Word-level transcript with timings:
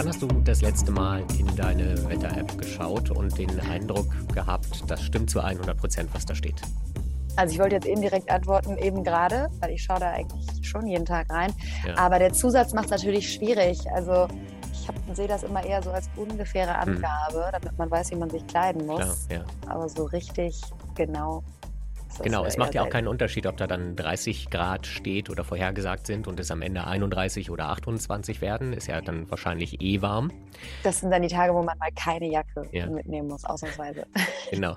Wann 0.00 0.08
hast 0.08 0.22
du 0.22 0.28
das 0.28 0.62
letzte 0.62 0.90
Mal 0.92 1.22
in 1.38 1.54
deine 1.56 1.94
Wetter-App 2.08 2.56
geschaut 2.56 3.10
und 3.10 3.36
den 3.36 3.60
Eindruck 3.60 4.06
gehabt, 4.32 4.82
das 4.86 5.02
stimmt 5.02 5.28
zu 5.28 5.40
100 5.40 5.76
Prozent, 5.76 6.08
was 6.14 6.24
da 6.24 6.34
steht? 6.34 6.54
Also 7.36 7.52
ich 7.52 7.60
wollte 7.60 7.74
jetzt 7.74 7.86
eben 7.86 8.00
direkt 8.00 8.30
antworten, 8.30 8.78
eben 8.78 9.04
gerade, 9.04 9.50
weil 9.60 9.72
ich 9.72 9.82
schaue 9.82 10.00
da 10.00 10.12
eigentlich 10.12 10.66
schon 10.66 10.86
jeden 10.86 11.04
Tag 11.04 11.30
rein. 11.30 11.52
Ja. 11.86 11.98
Aber 11.98 12.18
der 12.18 12.32
Zusatz 12.32 12.72
macht 12.72 12.86
es 12.86 12.92
natürlich 12.92 13.30
schwierig. 13.30 13.78
Also 13.92 14.26
ich 14.72 14.88
sehe 15.14 15.28
das 15.28 15.42
immer 15.42 15.62
eher 15.62 15.82
so 15.82 15.90
als 15.90 16.08
ungefähre 16.16 16.80
hm. 16.80 16.94
Angabe, 16.94 17.44
hm. 17.44 17.52
damit 17.60 17.76
man 17.78 17.90
weiß, 17.90 18.10
wie 18.12 18.16
man 18.16 18.30
sich 18.30 18.46
kleiden 18.46 18.86
muss. 18.86 19.26
Klar, 19.28 19.40
ja. 19.40 19.70
Aber 19.70 19.86
so 19.90 20.04
richtig 20.04 20.58
genau 20.94 21.42
Genau, 22.22 22.44
es 22.44 22.56
macht 22.56 22.74
ja 22.74 22.82
auch 22.82 22.90
keinen 22.90 23.08
Unterschied, 23.08 23.46
ob 23.46 23.56
da 23.56 23.66
dann 23.66 23.96
30 23.96 24.50
Grad 24.50 24.86
steht 24.86 25.30
oder 25.30 25.44
vorhergesagt 25.44 26.06
sind 26.06 26.26
und 26.26 26.38
es 26.40 26.50
am 26.50 26.62
Ende 26.62 26.86
31 26.86 27.50
oder 27.50 27.68
28 27.68 28.40
werden. 28.40 28.72
Ist 28.72 28.86
ja 28.86 29.00
dann 29.00 29.30
wahrscheinlich 29.30 29.80
eh 29.80 30.02
warm. 30.02 30.32
Das 30.82 31.00
sind 31.00 31.10
dann 31.10 31.22
die 31.22 31.28
Tage, 31.28 31.54
wo 31.54 31.62
man 31.62 31.78
mal 31.78 31.90
keine 31.94 32.30
Jacke 32.30 32.68
ja. 32.72 32.86
mitnehmen 32.86 33.28
muss, 33.28 33.44
ausnahmsweise. 33.44 34.06
Genau. 34.50 34.76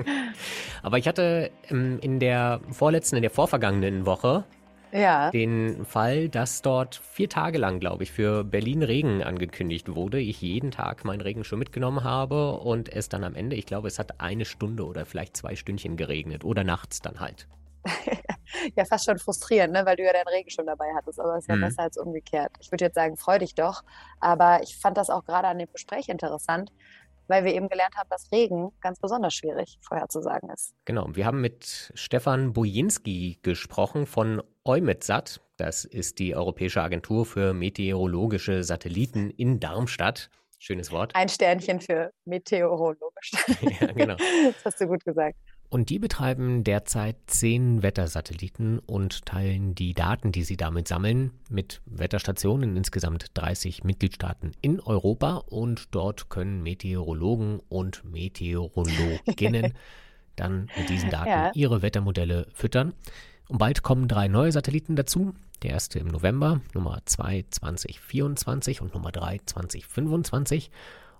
Aber 0.82 0.96
ich 0.96 1.06
hatte 1.06 1.50
ähm, 1.68 1.98
in 2.00 2.20
der 2.20 2.60
vorletzten, 2.70 3.16
in 3.16 3.22
der 3.22 3.30
vorvergangenen 3.30 4.06
Woche 4.06 4.44
ja. 4.92 5.30
den 5.30 5.84
Fall, 5.84 6.28
dass 6.28 6.62
dort 6.62 6.96
vier 6.96 7.28
Tage 7.28 7.58
lang, 7.58 7.80
glaube 7.80 8.02
ich, 8.02 8.12
für 8.12 8.44
Berlin 8.44 8.82
Regen 8.82 9.22
angekündigt 9.22 9.94
wurde. 9.94 10.20
Ich 10.20 10.40
jeden 10.40 10.70
Tag 10.70 11.04
meinen 11.04 11.20
Regenschirm 11.20 11.58
mitgenommen 11.58 12.04
habe 12.04 12.52
und 12.58 12.88
es 12.88 13.08
dann 13.08 13.24
am 13.24 13.34
Ende, 13.34 13.56
ich 13.56 13.66
glaube, 13.66 13.88
es 13.88 13.98
hat 13.98 14.20
eine 14.20 14.44
Stunde 14.44 14.86
oder 14.86 15.06
vielleicht 15.06 15.36
zwei 15.36 15.56
Stündchen 15.56 15.96
geregnet 15.96 16.44
oder 16.44 16.64
nachts 16.64 17.00
dann 17.00 17.20
halt. 17.20 17.46
ja, 18.76 18.84
fast 18.84 19.04
schon 19.04 19.18
frustrierend, 19.18 19.72
ne? 19.72 19.84
weil 19.86 19.96
du 19.96 20.04
ja 20.04 20.12
deinen 20.12 20.28
Regenschirm 20.28 20.66
dabei 20.66 20.92
hattest, 20.94 21.20
aber 21.20 21.36
es 21.36 21.44
ist 21.44 21.48
ja 21.48 21.56
mhm. 21.56 21.62
besser 21.62 21.82
als 21.82 21.96
umgekehrt. 21.96 22.52
Ich 22.60 22.70
würde 22.70 22.84
jetzt 22.84 22.94
sagen, 22.94 23.16
freu 23.16 23.38
dich 23.38 23.54
doch, 23.54 23.82
aber 24.20 24.62
ich 24.62 24.76
fand 24.76 24.96
das 24.96 25.10
auch 25.10 25.24
gerade 25.24 25.48
an 25.48 25.58
dem 25.58 25.68
Gespräch 25.72 26.08
interessant, 26.08 26.72
weil 27.28 27.44
wir 27.44 27.54
eben 27.54 27.68
gelernt 27.68 27.96
haben, 27.96 28.08
dass 28.08 28.30
Regen 28.32 28.72
ganz 28.80 28.98
besonders 28.98 29.34
schwierig 29.34 29.78
vorherzusagen 29.82 30.50
ist. 30.50 30.74
Genau, 30.84 31.06
wir 31.12 31.26
haben 31.26 31.40
mit 31.40 31.92
Stefan 31.94 32.52
Bujinski 32.52 33.38
gesprochen 33.42 34.06
von 34.06 34.42
EUMETSAT. 34.64 35.40
Das 35.56 35.84
ist 35.84 36.18
die 36.18 36.34
Europäische 36.34 36.82
Agentur 36.82 37.26
für 37.26 37.52
meteorologische 37.52 38.64
Satelliten 38.64 39.30
in 39.30 39.60
Darmstadt. 39.60 40.30
Schönes 40.58 40.90
Wort. 40.90 41.14
Ein 41.14 41.28
Sternchen 41.28 41.80
für 41.80 42.12
meteorologisch. 42.24 43.32
ja, 43.80 43.92
genau. 43.92 44.16
Das 44.44 44.64
hast 44.64 44.80
du 44.80 44.86
gut 44.88 45.04
gesagt. 45.04 45.36
Und 45.70 45.90
die 45.90 45.98
betreiben 45.98 46.64
derzeit 46.64 47.16
zehn 47.26 47.82
Wettersatelliten 47.82 48.78
und 48.78 49.26
teilen 49.26 49.74
die 49.74 49.92
Daten, 49.92 50.32
die 50.32 50.42
sie 50.42 50.56
damit 50.56 50.88
sammeln, 50.88 51.32
mit 51.50 51.82
Wetterstationen 51.84 52.70
in 52.70 52.76
insgesamt 52.78 53.26
30 53.34 53.84
Mitgliedstaaten 53.84 54.52
in 54.62 54.80
Europa. 54.80 55.42
Und 55.46 55.94
dort 55.94 56.30
können 56.30 56.62
Meteorologen 56.62 57.60
und 57.68 58.02
Meteorologinnen 58.04 59.74
dann 60.36 60.70
mit 60.76 60.88
diesen 60.88 61.10
Daten 61.10 61.28
ja. 61.28 61.50
ihre 61.54 61.82
Wettermodelle 61.82 62.46
füttern. 62.54 62.94
Und 63.48 63.58
bald 63.58 63.82
kommen 63.82 64.08
drei 64.08 64.28
neue 64.28 64.52
Satelliten 64.52 64.96
dazu. 64.96 65.34
Der 65.62 65.72
erste 65.72 65.98
im 65.98 66.08
November, 66.08 66.60
Nummer 66.72 67.00
2 67.04 67.44
2024 67.50 68.80
und 68.80 68.94
Nummer 68.94 69.12
3 69.12 69.40
2025. 69.44 70.70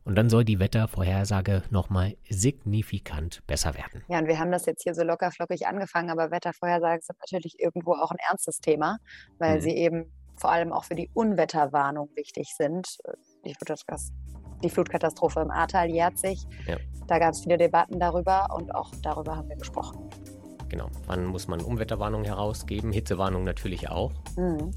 Und 0.09 0.15
dann 0.15 0.31
soll 0.31 0.43
die 0.43 0.59
Wettervorhersage 0.59 1.65
nochmal 1.69 2.17
signifikant 2.31 3.47
besser 3.47 3.75
werden. 3.75 4.03
Ja, 4.09 4.19
und 4.19 4.27
wir 4.27 4.39
haben 4.39 4.51
das 4.51 4.65
jetzt 4.65 4.83
hier 4.83 4.95
so 4.95 5.03
lockerflockig 5.03 5.67
angefangen, 5.67 6.09
aber 6.09 6.31
Wettervorhersagen 6.31 7.03
sind 7.03 7.19
natürlich 7.21 7.61
irgendwo 7.61 7.93
auch 7.93 8.11
ein 8.11 8.17
ernstes 8.31 8.61
Thema, 8.61 8.97
weil 9.39 9.57
mhm. 9.57 9.61
sie 9.61 9.77
eben 9.77 10.11
vor 10.37 10.51
allem 10.51 10.73
auch 10.73 10.85
für 10.85 10.95
die 10.95 11.11
Unwetterwarnung 11.13 12.09
wichtig 12.15 12.55
sind. 12.57 12.97
Die, 13.45 13.55
die 14.63 14.71
Flutkatastrophe 14.71 15.41
im 15.41 15.51
Ahrtal 15.51 15.91
jährt 15.91 16.17
sich. 16.17 16.43
Ja. 16.67 16.79
Da 17.07 17.19
gab 17.19 17.35
es 17.35 17.43
viele 17.43 17.59
Debatten 17.59 18.01
darüber 18.01 18.49
und 18.57 18.75
auch 18.75 18.91
darüber 19.03 19.37
haben 19.37 19.51
wir 19.51 19.57
gesprochen. 19.57 20.09
Genau. 20.71 20.89
Wann 21.07 21.27
muss 21.27 21.49
man 21.49 21.61
Umwetterwarnung 21.61 22.25
herausgeben? 22.25 22.93
Hitzewarnung 22.93 23.45
natürlich 23.45 23.91
auch. 23.91 24.13
Mhm. 24.39 24.71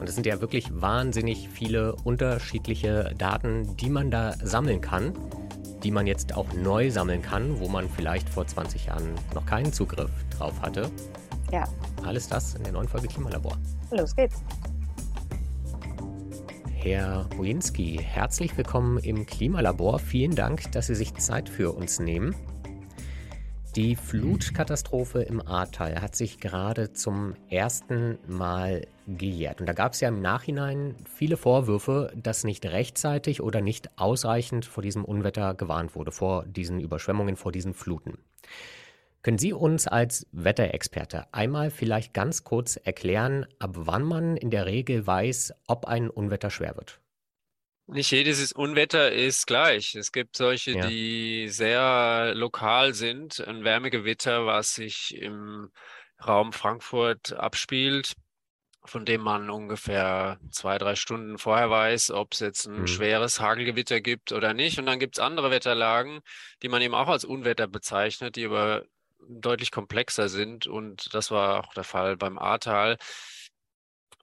Und 0.00 0.08
es 0.08 0.14
sind 0.14 0.24
ja 0.24 0.40
wirklich 0.40 0.70
wahnsinnig 0.72 1.50
viele 1.50 1.94
unterschiedliche 2.04 3.14
Daten, 3.18 3.76
die 3.76 3.90
man 3.90 4.10
da 4.10 4.32
sammeln 4.42 4.80
kann, 4.80 5.12
die 5.84 5.90
man 5.90 6.06
jetzt 6.06 6.34
auch 6.34 6.50
neu 6.54 6.90
sammeln 6.90 7.20
kann, 7.20 7.60
wo 7.60 7.68
man 7.68 7.86
vielleicht 7.86 8.26
vor 8.30 8.46
20 8.46 8.86
Jahren 8.86 9.14
noch 9.34 9.44
keinen 9.44 9.74
Zugriff 9.74 10.10
drauf 10.30 10.58
hatte. 10.62 10.90
Ja. 11.52 11.64
Alles 12.02 12.28
das 12.28 12.54
in 12.54 12.62
der 12.62 12.72
neuen 12.72 12.88
Folge 12.88 13.08
Klimalabor. 13.08 13.58
Los 13.90 14.16
geht's. 14.16 14.42
Herr 16.76 17.26
Bujinski, 17.36 18.00
herzlich 18.02 18.56
willkommen 18.56 18.96
im 19.00 19.26
Klimalabor. 19.26 19.98
Vielen 19.98 20.34
Dank, 20.34 20.72
dass 20.72 20.86
Sie 20.86 20.94
sich 20.94 21.12
Zeit 21.16 21.50
für 21.50 21.72
uns 21.72 22.00
nehmen. 22.00 22.34
Die 23.76 23.94
Flutkatastrophe 23.94 25.22
im 25.22 25.46
Ahrtal 25.46 26.02
hat 26.02 26.16
sich 26.16 26.40
gerade 26.40 26.92
zum 26.92 27.36
ersten 27.48 28.18
Mal 28.26 28.88
gejährt. 29.06 29.60
Und 29.60 29.68
da 29.68 29.74
gab 29.74 29.92
es 29.92 30.00
ja 30.00 30.08
im 30.08 30.20
Nachhinein 30.20 30.96
viele 31.04 31.36
Vorwürfe, 31.36 32.12
dass 32.16 32.42
nicht 32.42 32.66
rechtzeitig 32.66 33.40
oder 33.40 33.60
nicht 33.60 33.96
ausreichend 33.96 34.64
vor 34.64 34.82
diesem 34.82 35.04
Unwetter 35.04 35.54
gewarnt 35.54 35.94
wurde, 35.94 36.10
vor 36.10 36.44
diesen 36.46 36.80
Überschwemmungen, 36.80 37.36
vor 37.36 37.52
diesen 37.52 37.72
Fluten. 37.72 38.18
Können 39.22 39.38
Sie 39.38 39.52
uns 39.52 39.86
als 39.86 40.26
Wetterexperte 40.32 41.32
einmal 41.32 41.70
vielleicht 41.70 42.12
ganz 42.12 42.42
kurz 42.42 42.74
erklären, 42.74 43.46
ab 43.60 43.70
wann 43.74 44.02
man 44.02 44.36
in 44.36 44.50
der 44.50 44.66
Regel 44.66 45.06
weiß, 45.06 45.54
ob 45.68 45.84
ein 45.84 46.10
Unwetter 46.10 46.50
schwer 46.50 46.74
wird? 46.74 46.98
Nicht 47.92 48.12
jedes 48.12 48.52
Unwetter 48.52 49.10
ist 49.10 49.46
gleich. 49.46 49.96
Es 49.96 50.12
gibt 50.12 50.36
solche, 50.36 50.72
ja. 50.72 50.86
die 50.86 51.48
sehr 51.48 52.34
lokal 52.36 52.94
sind. 52.94 53.40
Ein 53.40 53.64
Wärmegewitter, 53.64 54.46
was 54.46 54.74
sich 54.74 55.16
im 55.16 55.70
Raum 56.24 56.52
Frankfurt 56.52 57.32
abspielt, 57.32 58.14
von 58.84 59.04
dem 59.04 59.22
man 59.22 59.50
ungefähr 59.50 60.38
zwei, 60.52 60.78
drei 60.78 60.94
Stunden 60.94 61.36
vorher 61.36 61.68
weiß, 61.68 62.12
ob 62.12 62.32
es 62.32 62.40
jetzt 62.40 62.66
ein 62.66 62.82
mhm. 62.82 62.86
schweres 62.86 63.40
Hagelgewitter 63.40 64.00
gibt 64.00 64.30
oder 64.30 64.54
nicht. 64.54 64.78
Und 64.78 64.86
dann 64.86 65.00
gibt 65.00 65.18
es 65.18 65.24
andere 65.24 65.50
Wetterlagen, 65.50 66.20
die 66.62 66.68
man 66.68 66.82
eben 66.82 66.94
auch 66.94 67.08
als 67.08 67.24
Unwetter 67.24 67.66
bezeichnet, 67.66 68.36
die 68.36 68.46
aber 68.46 68.84
deutlich 69.28 69.72
komplexer 69.72 70.28
sind. 70.28 70.68
Und 70.68 71.12
das 71.12 71.32
war 71.32 71.64
auch 71.64 71.74
der 71.74 71.84
Fall 71.84 72.16
beim 72.16 72.38
Ahrtal. 72.38 72.98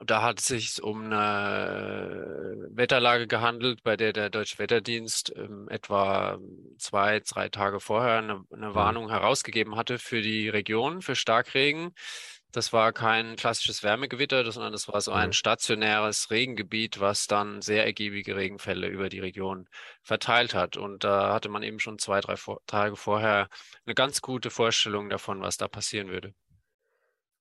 Da 0.05 0.21
hat 0.21 0.39
es 0.39 0.45
sich 0.45 0.83
um 0.83 1.05
eine 1.05 2.67
Wetterlage 2.69 3.25
gehandelt, 3.25 3.81
bei 3.83 3.97
der 3.97 4.13
der 4.13 4.29
Deutsche 4.29 4.59
Wetterdienst 4.59 5.33
ähm, 5.35 5.67
etwa 5.69 6.37
zwei, 6.77 7.19
drei 7.21 7.49
Tage 7.49 7.79
vorher 7.79 8.19
eine, 8.19 8.43
eine 8.51 8.69
mhm. 8.69 8.75
Warnung 8.75 9.09
herausgegeben 9.09 9.75
hatte 9.75 9.97
für 9.97 10.21
die 10.21 10.49
Region, 10.49 11.01
für 11.01 11.15
Starkregen. 11.15 11.93
Das 12.51 12.73
war 12.73 12.93
kein 12.93 13.35
klassisches 13.35 13.83
Wärmegewitter, 13.83 14.49
sondern 14.51 14.71
das 14.71 14.87
war 14.87 15.01
so 15.01 15.11
ein 15.11 15.29
mhm. 15.29 15.33
stationäres 15.33 16.29
Regengebiet, 16.29 16.99
was 16.99 17.25
dann 17.25 17.61
sehr 17.61 17.85
ergiebige 17.85 18.35
Regenfälle 18.35 18.87
über 18.87 19.09
die 19.09 19.19
Region 19.19 19.67
verteilt 20.03 20.53
hat. 20.53 20.77
Und 20.77 21.03
da 21.03 21.33
hatte 21.33 21.49
man 21.49 21.63
eben 21.63 21.79
schon 21.79 21.97
zwei, 21.97 22.21
drei 22.21 22.35
Tage 22.67 22.95
vorher 22.95 23.49
eine 23.85 23.95
ganz 23.95 24.21
gute 24.21 24.51
Vorstellung 24.51 25.09
davon, 25.09 25.41
was 25.41 25.57
da 25.57 25.67
passieren 25.67 26.09
würde. 26.09 26.33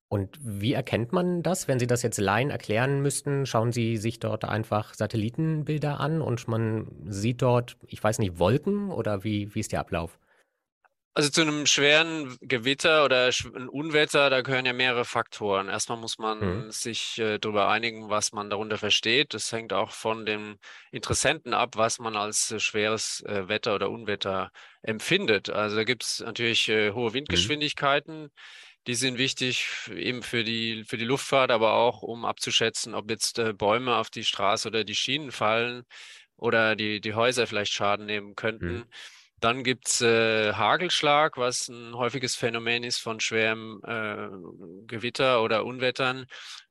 Und 0.08 0.38
wie 0.40 0.72
erkennt 0.72 1.12
man 1.12 1.42
das, 1.42 1.66
wenn 1.66 1.80
Sie 1.80 1.88
das 1.88 2.02
jetzt 2.02 2.18
Laien 2.18 2.50
erklären 2.50 3.02
müssten? 3.02 3.44
Schauen 3.44 3.72
Sie 3.72 3.96
sich 3.96 4.20
dort 4.20 4.44
einfach 4.44 4.94
Satellitenbilder 4.94 5.98
an 5.98 6.20
und 6.20 6.46
man 6.46 6.86
sieht 7.06 7.42
dort, 7.42 7.76
ich 7.88 8.02
weiß 8.02 8.20
nicht, 8.20 8.38
Wolken 8.38 8.90
oder 8.92 9.24
wie, 9.24 9.52
wie 9.54 9.60
ist 9.60 9.72
der 9.72 9.80
Ablauf? 9.80 10.18
Also 11.16 11.30
zu 11.30 11.40
einem 11.40 11.64
schweren 11.64 12.36
Gewitter 12.42 13.02
oder 13.02 13.30
ein 13.54 13.68
Unwetter, 13.70 14.28
da 14.28 14.42
gehören 14.42 14.66
ja 14.66 14.74
mehrere 14.74 15.06
Faktoren. 15.06 15.70
Erstmal 15.70 15.96
muss 15.96 16.18
man 16.18 16.66
mhm. 16.66 16.70
sich 16.70 17.18
äh, 17.18 17.38
darüber 17.38 17.68
einigen, 17.68 18.10
was 18.10 18.32
man 18.32 18.50
darunter 18.50 18.76
versteht. 18.76 19.32
Das 19.32 19.50
hängt 19.50 19.72
auch 19.72 19.92
von 19.92 20.26
den 20.26 20.58
Interessenten 20.92 21.54
ab, 21.54 21.70
was 21.76 21.98
man 21.98 22.16
als 22.16 22.50
äh, 22.50 22.60
schweres 22.60 23.24
äh, 23.26 23.48
Wetter 23.48 23.74
oder 23.74 23.88
Unwetter 23.88 24.52
empfindet. 24.82 25.48
Also 25.48 25.76
da 25.76 25.84
gibt 25.84 26.04
es 26.04 26.20
natürlich 26.20 26.68
äh, 26.68 26.92
hohe 26.92 27.08
mhm. 27.08 27.14
Windgeschwindigkeiten. 27.14 28.24
Mhm 28.24 28.30
die 28.86 28.94
sind 28.94 29.18
wichtig 29.18 29.68
eben 29.94 30.22
für 30.22 30.44
die, 30.44 30.84
für 30.84 30.96
die 30.96 31.04
Luftfahrt, 31.04 31.50
aber 31.50 31.74
auch 31.74 32.02
um 32.02 32.24
abzuschätzen, 32.24 32.94
ob 32.94 33.10
jetzt 33.10 33.38
äh, 33.38 33.52
Bäume 33.52 33.96
auf 33.96 34.10
die 34.10 34.24
Straße 34.24 34.68
oder 34.68 34.84
die 34.84 34.94
Schienen 34.94 35.32
fallen 35.32 35.84
oder 36.36 36.76
die, 36.76 37.00
die 37.00 37.14
Häuser 37.14 37.46
vielleicht 37.46 37.72
Schaden 37.72 38.06
nehmen 38.06 38.36
könnten. 38.36 38.74
Mhm. 38.74 38.84
Dann 39.40 39.64
gibt 39.64 39.88
es 39.88 40.00
äh, 40.00 40.54
Hagelschlag, 40.54 41.36
was 41.36 41.68
ein 41.68 41.94
häufiges 41.94 42.36
Phänomen 42.36 42.84
ist 42.84 42.98
von 42.98 43.20
schwerem 43.20 43.82
äh, 43.84 44.28
Gewitter 44.86 45.42
oder 45.42 45.64
Unwettern. 45.64 46.26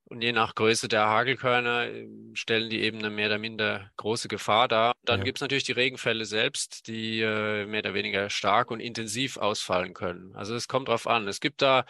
Und 0.07 0.21
je 0.21 0.33
nach 0.33 0.53
Größe 0.53 0.87
der 0.87 1.07
Hagelkörner 1.07 1.87
ähm, 1.87 2.31
stellen 2.35 2.69
die 2.69 2.81
eben 2.81 2.99
eine 2.99 3.09
mehr 3.09 3.25
oder 3.25 3.39
minder 3.39 3.89
große 3.97 4.27
Gefahr 4.27 4.67
dar. 4.67 4.93
Dann 5.03 5.19
ja. 5.19 5.23
gibt 5.25 5.39
es 5.39 5.41
natürlich 5.41 5.63
die 5.63 5.71
Regenfälle 5.71 6.25
selbst, 6.25 6.87
die 6.87 7.21
äh, 7.21 7.65
mehr 7.65 7.79
oder 7.79 7.95
weniger 7.95 8.29
stark 8.29 8.69
und 8.69 8.79
intensiv 8.79 9.37
ausfallen 9.37 9.95
können. 9.95 10.35
Also 10.35 10.53
es 10.53 10.67
kommt 10.67 10.89
drauf 10.89 11.07
an. 11.07 11.27
Es 11.27 11.39
gibt 11.39 11.63
da 11.63 11.85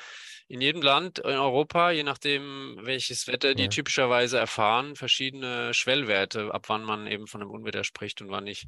in 0.47 0.61
jedem 0.61 0.81
Land 0.81 1.19
in 1.19 1.31
Europa, 1.31 1.91
je 1.91 2.03
nachdem, 2.03 2.77
welches 2.81 3.27
Wetter 3.27 3.53
die 3.53 3.63
ja. 3.63 3.69
typischerweise 3.69 4.37
erfahren, 4.37 4.95
verschiedene 4.95 5.73
Schwellwerte, 5.73 6.53
ab 6.53 6.69
wann 6.69 6.83
man 6.83 7.07
eben 7.07 7.27
von 7.27 7.41
einem 7.41 7.51
Unwetter 7.51 7.83
spricht 7.83 8.21
und 8.21 8.29
wann 8.29 8.45
nicht. 8.45 8.67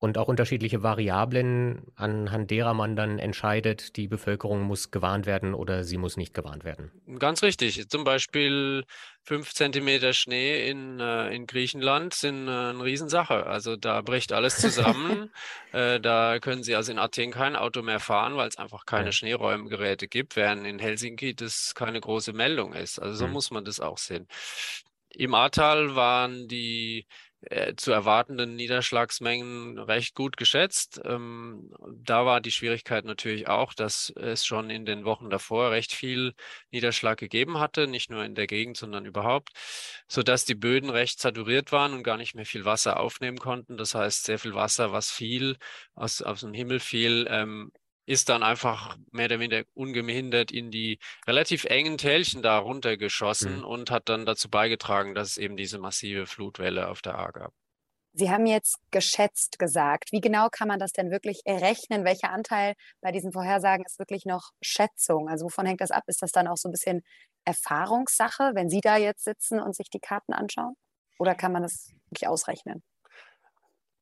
Und 0.00 0.16
auch 0.16 0.28
unterschiedliche 0.28 0.84
Variablen, 0.84 1.82
anhand 1.96 2.52
derer 2.52 2.72
man 2.72 2.94
dann 2.94 3.18
entscheidet, 3.18 3.96
die 3.96 4.06
Bevölkerung 4.06 4.62
muss 4.62 4.92
gewarnt 4.92 5.26
werden 5.26 5.54
oder 5.54 5.82
sie 5.82 5.96
muss 5.96 6.16
nicht 6.16 6.34
gewarnt 6.34 6.62
werden. 6.62 6.92
Ganz 7.18 7.42
richtig. 7.42 7.88
Zum 7.88 8.04
Beispiel 8.04 8.84
fünf 9.24 9.52
Zentimeter 9.54 10.12
Schnee 10.12 10.70
in, 10.70 11.00
äh, 11.00 11.34
in 11.34 11.48
Griechenland 11.48 12.14
sind 12.14 12.46
äh, 12.46 12.50
eine 12.50 12.84
Riesensache. 12.84 13.46
Also 13.46 13.74
da 13.74 14.00
bricht 14.00 14.32
alles 14.32 14.58
zusammen. 14.58 15.30
äh, 15.72 15.98
da 15.98 16.38
können 16.38 16.62
Sie 16.62 16.76
also 16.76 16.92
in 16.92 17.00
Athen 17.00 17.32
kein 17.32 17.56
Auto 17.56 17.82
mehr 17.82 18.00
fahren, 18.00 18.36
weil 18.36 18.48
es 18.48 18.56
einfach 18.56 18.86
keine 18.86 19.06
ja. 19.06 19.12
Schneeräumgeräte 19.12 20.06
gibt, 20.06 20.36
während 20.36 20.64
in 20.64 20.78
Helsinki 20.78 21.34
das 21.34 21.74
keine 21.74 22.00
große 22.00 22.32
Meldung 22.32 22.72
ist. 22.72 23.00
Also 23.00 23.16
so 23.16 23.26
mhm. 23.26 23.32
muss 23.32 23.50
man 23.50 23.64
das 23.64 23.80
auch 23.80 23.98
sehen. 23.98 24.28
Im 25.10 25.34
Ahrtal 25.34 25.96
waren 25.96 26.46
die 26.46 27.06
äh, 27.42 27.74
zu 27.76 27.92
erwartenden 27.92 28.56
Niederschlagsmengen 28.56 29.78
recht 29.78 30.14
gut 30.14 30.36
geschätzt. 30.36 31.00
Ähm, 31.04 31.72
da 31.96 32.26
war 32.26 32.40
die 32.40 32.50
Schwierigkeit 32.50 33.04
natürlich 33.04 33.46
auch, 33.48 33.74
dass 33.74 34.12
es 34.16 34.44
schon 34.44 34.70
in 34.70 34.84
den 34.84 35.04
Wochen 35.04 35.30
davor 35.30 35.70
recht 35.70 35.92
viel 35.92 36.34
Niederschlag 36.72 37.18
gegeben 37.18 37.60
hatte, 37.60 37.86
nicht 37.86 38.10
nur 38.10 38.24
in 38.24 38.34
der 38.34 38.46
Gegend, 38.48 38.76
sondern 38.76 39.06
überhaupt, 39.06 39.50
sodass 40.08 40.44
die 40.44 40.56
Böden 40.56 40.90
recht 40.90 41.20
saturiert 41.20 41.70
waren 41.70 41.92
und 41.92 42.02
gar 42.02 42.16
nicht 42.16 42.34
mehr 42.34 42.46
viel 42.46 42.64
Wasser 42.64 42.98
aufnehmen 42.98 43.38
konnten. 43.38 43.76
Das 43.76 43.94
heißt, 43.94 44.24
sehr 44.24 44.38
viel 44.38 44.54
Wasser, 44.54 44.92
was 44.92 45.10
fiel, 45.10 45.56
aus, 45.94 46.22
aus 46.22 46.40
dem 46.40 46.54
Himmel 46.54 46.80
fiel, 46.80 47.26
ähm, 47.30 47.70
ist 48.08 48.30
dann 48.30 48.42
einfach 48.42 48.96
mehr 49.12 49.26
oder 49.26 49.38
weniger 49.38 49.64
ungemindert 49.74 50.50
in 50.50 50.70
die 50.70 50.98
relativ 51.26 51.64
engen 51.66 51.98
Tälchen 51.98 52.40
da 52.40 52.56
runtergeschossen 52.56 53.58
mhm. 53.58 53.64
und 53.64 53.90
hat 53.90 54.08
dann 54.08 54.24
dazu 54.24 54.48
beigetragen, 54.48 55.14
dass 55.14 55.32
es 55.32 55.36
eben 55.36 55.58
diese 55.58 55.78
massive 55.78 56.26
Flutwelle 56.26 56.88
auf 56.88 57.02
der 57.02 57.18
A 57.18 57.30
gab. 57.30 57.52
Sie 58.14 58.30
haben 58.30 58.46
jetzt 58.46 58.78
geschätzt 58.90 59.58
gesagt. 59.58 60.10
Wie 60.10 60.22
genau 60.22 60.48
kann 60.48 60.68
man 60.68 60.78
das 60.78 60.92
denn 60.92 61.10
wirklich 61.10 61.42
errechnen? 61.44 62.06
Welcher 62.06 62.30
Anteil 62.30 62.74
bei 63.02 63.12
diesen 63.12 63.30
Vorhersagen 63.30 63.84
ist 63.84 63.98
wirklich 63.98 64.24
noch 64.24 64.52
Schätzung? 64.62 65.28
Also 65.28 65.44
wovon 65.44 65.66
hängt 65.66 65.82
das 65.82 65.90
ab? 65.90 66.04
Ist 66.06 66.22
das 66.22 66.32
dann 66.32 66.48
auch 66.48 66.56
so 66.56 66.70
ein 66.70 66.72
bisschen 66.72 67.02
Erfahrungssache, 67.44 68.52
wenn 68.54 68.70
Sie 68.70 68.80
da 68.80 68.96
jetzt 68.96 69.24
sitzen 69.24 69.60
und 69.60 69.76
sich 69.76 69.90
die 69.90 70.00
Karten 70.00 70.32
anschauen? 70.32 70.74
Oder 71.18 71.34
kann 71.34 71.52
man 71.52 71.62
das 71.62 71.92
wirklich 72.08 72.26
ausrechnen? 72.26 72.82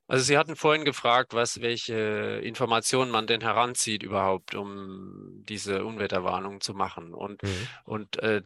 Also 0.09 0.23
Sie 0.25 0.39
hatten 0.39 0.55
vorhin 0.55 0.85
gefragt, 0.85 1.35
was, 1.35 1.61
welche 1.61 2.41
Informationen 2.45 3.11
man 3.11 3.27
denn 3.27 3.41
heranzieht 3.41 4.03
überhaupt, 4.05 4.55
um 4.55 5.43
diese 5.49 5.85
Unwetterwarnung 5.85 6.61
zu 6.61 6.75
machen. 6.75 7.13
Und, 7.13 7.43
mhm. 7.43 7.69
und 7.85 8.23
äh, 8.23 8.43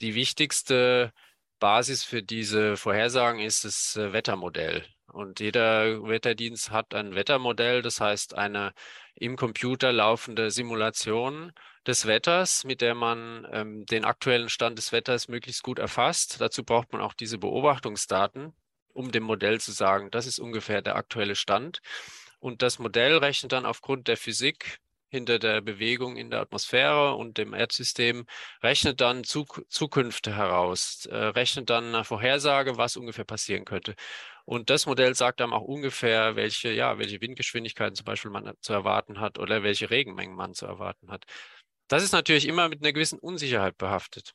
die 0.00 0.14
wichtigste 0.14 1.12
Basis 1.58 2.04
für 2.04 2.22
diese 2.22 2.78
Vorhersagen 2.78 3.40
ist 3.40 3.66
das 3.66 3.96
äh, 3.96 4.14
Wettermodell. 4.14 4.86
Und 5.12 5.40
jeder 5.40 6.02
Wetterdienst 6.04 6.70
hat 6.70 6.94
ein 6.94 7.14
Wettermodell, 7.14 7.82
das 7.82 8.00
heißt 8.00 8.34
eine 8.34 8.72
im 9.14 9.36
Computer 9.36 9.92
laufende 9.92 10.50
Simulation 10.50 11.52
des 11.86 12.06
Wetters, 12.06 12.64
mit 12.64 12.80
der 12.80 12.94
man 12.94 13.46
ähm, 13.52 13.84
den 13.86 14.04
aktuellen 14.06 14.48
Stand 14.48 14.78
des 14.78 14.92
Wetters 14.92 15.28
möglichst 15.28 15.62
gut 15.62 15.78
erfasst. 15.78 16.40
Dazu 16.40 16.64
braucht 16.64 16.92
man 16.92 17.02
auch 17.02 17.12
diese 17.12 17.36
Beobachtungsdaten 17.36 18.54
um 18.94 19.12
dem 19.12 19.22
Modell 19.22 19.60
zu 19.60 19.72
sagen, 19.72 20.10
das 20.10 20.26
ist 20.26 20.38
ungefähr 20.38 20.82
der 20.82 20.96
aktuelle 20.96 21.36
Stand. 21.36 21.80
Und 22.38 22.62
das 22.62 22.78
Modell 22.78 23.18
rechnet 23.18 23.52
dann 23.52 23.66
aufgrund 23.66 24.08
der 24.08 24.16
Physik 24.16 24.78
hinter 25.10 25.38
der 25.38 25.60
Bewegung 25.60 26.16
in 26.16 26.30
der 26.30 26.40
Atmosphäre 26.40 27.14
und 27.16 27.36
dem 27.36 27.52
Erdsystem, 27.52 28.26
rechnet 28.62 29.00
dann 29.00 29.24
Zuk 29.24 29.64
Zukünfte 29.68 30.36
heraus, 30.36 31.06
äh, 31.06 31.16
rechnet 31.16 31.68
dann 31.68 31.94
eine 31.94 32.04
Vorhersage, 32.04 32.76
was 32.76 32.96
ungefähr 32.96 33.24
passieren 33.24 33.64
könnte. 33.64 33.94
Und 34.44 34.70
das 34.70 34.86
Modell 34.86 35.14
sagt 35.14 35.40
dann 35.40 35.52
auch 35.52 35.62
ungefähr, 35.62 36.36
welche, 36.36 36.70
ja, 36.70 36.98
welche 36.98 37.20
Windgeschwindigkeiten 37.20 37.96
zum 37.96 38.04
Beispiel 38.04 38.30
man 38.30 38.52
zu 38.60 38.72
erwarten 38.72 39.20
hat 39.20 39.38
oder 39.38 39.62
welche 39.62 39.90
Regenmengen 39.90 40.34
man 40.34 40.54
zu 40.54 40.66
erwarten 40.66 41.10
hat. 41.10 41.24
Das 41.88 42.02
ist 42.04 42.12
natürlich 42.12 42.46
immer 42.46 42.68
mit 42.68 42.82
einer 42.82 42.92
gewissen 42.92 43.18
Unsicherheit 43.18 43.76
behaftet. 43.78 44.32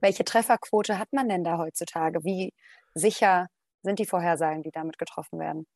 Welche 0.00 0.24
Trefferquote 0.24 0.98
hat 0.98 1.12
man 1.12 1.28
denn 1.28 1.44
da 1.44 1.58
heutzutage? 1.58 2.24
Wie 2.24 2.52
sicher 2.94 3.48
sind 3.82 3.98
die 3.98 4.06
Vorhersagen, 4.06 4.62
die 4.62 4.70
damit 4.70 4.98
getroffen 4.98 5.38
werden. 5.38 5.66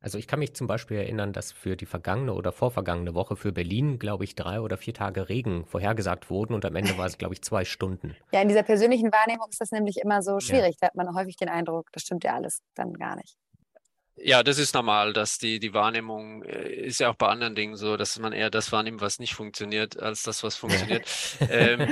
Also 0.00 0.16
ich 0.16 0.28
kann 0.28 0.38
mich 0.38 0.54
zum 0.54 0.68
Beispiel 0.68 0.96
erinnern, 0.96 1.32
dass 1.32 1.50
für 1.50 1.76
die 1.76 1.86
vergangene 1.86 2.32
oder 2.34 2.52
vorvergangene 2.52 3.14
Woche 3.14 3.34
für 3.34 3.50
Berlin, 3.50 3.98
glaube 3.98 4.22
ich, 4.22 4.36
drei 4.36 4.60
oder 4.60 4.76
vier 4.76 4.94
Tage 4.94 5.28
Regen 5.28 5.66
vorhergesagt 5.66 6.30
wurden 6.30 6.54
und 6.54 6.64
am 6.64 6.76
Ende 6.76 6.96
war 6.96 7.06
es, 7.06 7.18
glaube 7.18 7.34
ich, 7.34 7.42
zwei 7.42 7.64
Stunden. 7.64 8.14
Ja, 8.32 8.42
in 8.42 8.48
dieser 8.48 8.62
persönlichen 8.62 9.10
Wahrnehmung 9.10 9.48
ist 9.50 9.60
das 9.60 9.72
nämlich 9.72 9.96
immer 9.96 10.22
so 10.22 10.38
schwierig. 10.38 10.74
Ja. 10.74 10.76
Da 10.80 10.86
hat 10.88 10.94
man 10.94 11.14
häufig 11.14 11.36
den 11.36 11.48
Eindruck, 11.48 11.90
das 11.92 12.02
stimmt 12.02 12.24
ja 12.24 12.34
alles 12.34 12.60
dann 12.74 12.92
gar 12.92 13.16
nicht. 13.16 13.36
Ja, 14.20 14.42
das 14.42 14.58
ist 14.58 14.74
normal, 14.74 15.12
dass 15.12 15.38
die, 15.38 15.60
die 15.60 15.74
Wahrnehmung 15.74 16.42
äh, 16.42 16.72
ist 16.72 17.00
ja 17.00 17.10
auch 17.10 17.14
bei 17.14 17.28
anderen 17.28 17.54
Dingen 17.54 17.76
so, 17.76 17.96
dass 17.96 18.18
man 18.18 18.32
eher 18.32 18.50
das 18.50 18.72
wahrnimmt, 18.72 19.00
was 19.00 19.18
nicht 19.18 19.34
funktioniert, 19.34 19.98
als 19.98 20.22
das, 20.22 20.42
was 20.42 20.56
funktioniert. 20.56 21.08
ähm, 21.40 21.86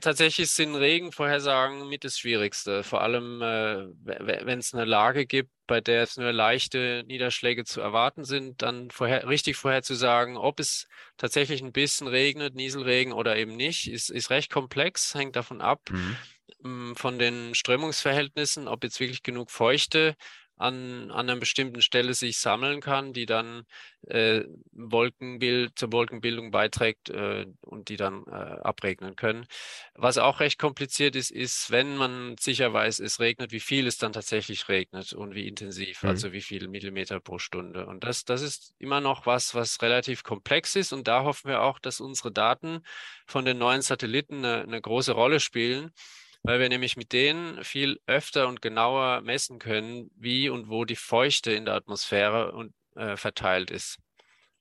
tatsächlich 0.00 0.50
sind 0.50 0.74
Regenvorhersagen 0.74 1.88
mit 1.88 2.04
das 2.04 2.18
Schwierigste, 2.18 2.82
vor 2.82 3.02
allem 3.02 3.42
äh, 3.42 3.86
wenn 4.04 4.58
es 4.58 4.72
eine 4.72 4.84
Lage 4.84 5.26
gibt, 5.26 5.50
bei 5.66 5.80
der 5.80 6.02
es 6.02 6.16
nur 6.16 6.32
leichte 6.32 7.04
Niederschläge 7.06 7.64
zu 7.64 7.80
erwarten 7.80 8.24
sind, 8.24 8.62
dann 8.62 8.90
vorher, 8.90 9.28
richtig 9.28 9.56
vorherzusagen, 9.56 10.36
ob 10.36 10.60
es 10.60 10.86
tatsächlich 11.16 11.62
ein 11.62 11.72
bisschen 11.72 12.08
regnet, 12.08 12.54
Nieselregen 12.54 13.12
oder 13.12 13.36
eben 13.36 13.56
nicht, 13.56 13.90
ist, 13.90 14.10
ist 14.10 14.30
recht 14.30 14.50
komplex, 14.50 15.14
hängt 15.14 15.36
davon 15.36 15.60
ab, 15.60 15.80
mhm. 15.90 16.16
Mm, 16.62 16.94
von 16.94 17.18
den 17.18 17.54
Strömungsverhältnissen, 17.54 18.68
ob 18.68 18.84
jetzt 18.84 19.00
wirklich 19.00 19.22
genug 19.22 19.50
feuchte 19.50 20.14
an, 20.56 21.10
an 21.10 21.28
einer 21.28 21.36
bestimmten 21.36 21.82
Stelle 21.82 22.14
sich 22.14 22.38
sammeln 22.38 22.80
kann, 22.80 23.12
die 23.12 23.26
dann 23.26 23.64
äh, 24.06 24.42
Wolkenbild, 24.72 25.78
zur 25.78 25.92
Wolkenbildung 25.92 26.50
beiträgt 26.50 27.10
äh, 27.10 27.46
und 27.60 27.88
die 27.88 27.96
dann 27.96 28.24
äh, 28.26 28.30
abregnen 28.30 29.16
können. 29.16 29.46
Was 29.94 30.18
auch 30.18 30.40
recht 30.40 30.58
kompliziert 30.58 31.16
ist, 31.16 31.30
ist, 31.30 31.70
wenn 31.70 31.96
man 31.96 32.36
sicher 32.38 32.72
weiß, 32.72 33.00
es 33.00 33.20
regnet, 33.20 33.52
wie 33.52 33.60
viel 33.60 33.86
es 33.86 33.98
dann 33.98 34.12
tatsächlich 34.12 34.68
regnet 34.68 35.12
und 35.12 35.34
wie 35.34 35.48
intensiv, 35.48 36.02
mhm. 36.02 36.10
also 36.10 36.32
wie 36.32 36.42
viel 36.42 36.68
Millimeter 36.68 37.20
pro 37.20 37.38
Stunde. 37.38 37.86
Und 37.86 38.04
das, 38.04 38.24
das 38.24 38.42
ist 38.42 38.74
immer 38.78 39.00
noch 39.00 39.26
was, 39.26 39.54
was 39.54 39.82
relativ 39.82 40.22
komplex 40.22 40.76
ist. 40.76 40.92
Und 40.92 41.08
da 41.08 41.24
hoffen 41.24 41.48
wir 41.48 41.62
auch, 41.62 41.78
dass 41.78 42.00
unsere 42.00 42.32
Daten 42.32 42.82
von 43.26 43.44
den 43.44 43.58
neuen 43.58 43.82
Satelliten 43.82 44.44
eine, 44.44 44.62
eine 44.62 44.80
große 44.80 45.12
Rolle 45.12 45.40
spielen 45.40 45.92
weil 46.42 46.60
wir 46.60 46.68
nämlich 46.68 46.96
mit 46.96 47.12
denen 47.12 47.62
viel 47.64 48.00
öfter 48.06 48.48
und 48.48 48.62
genauer 48.62 49.20
messen 49.20 49.58
können, 49.58 50.10
wie 50.16 50.48
und 50.48 50.68
wo 50.68 50.84
die 50.84 50.96
Feuchte 50.96 51.52
in 51.52 51.64
der 51.64 51.74
Atmosphäre 51.74 52.52
und, 52.52 52.74
äh, 52.96 53.16
verteilt 53.16 53.70
ist. 53.70 53.98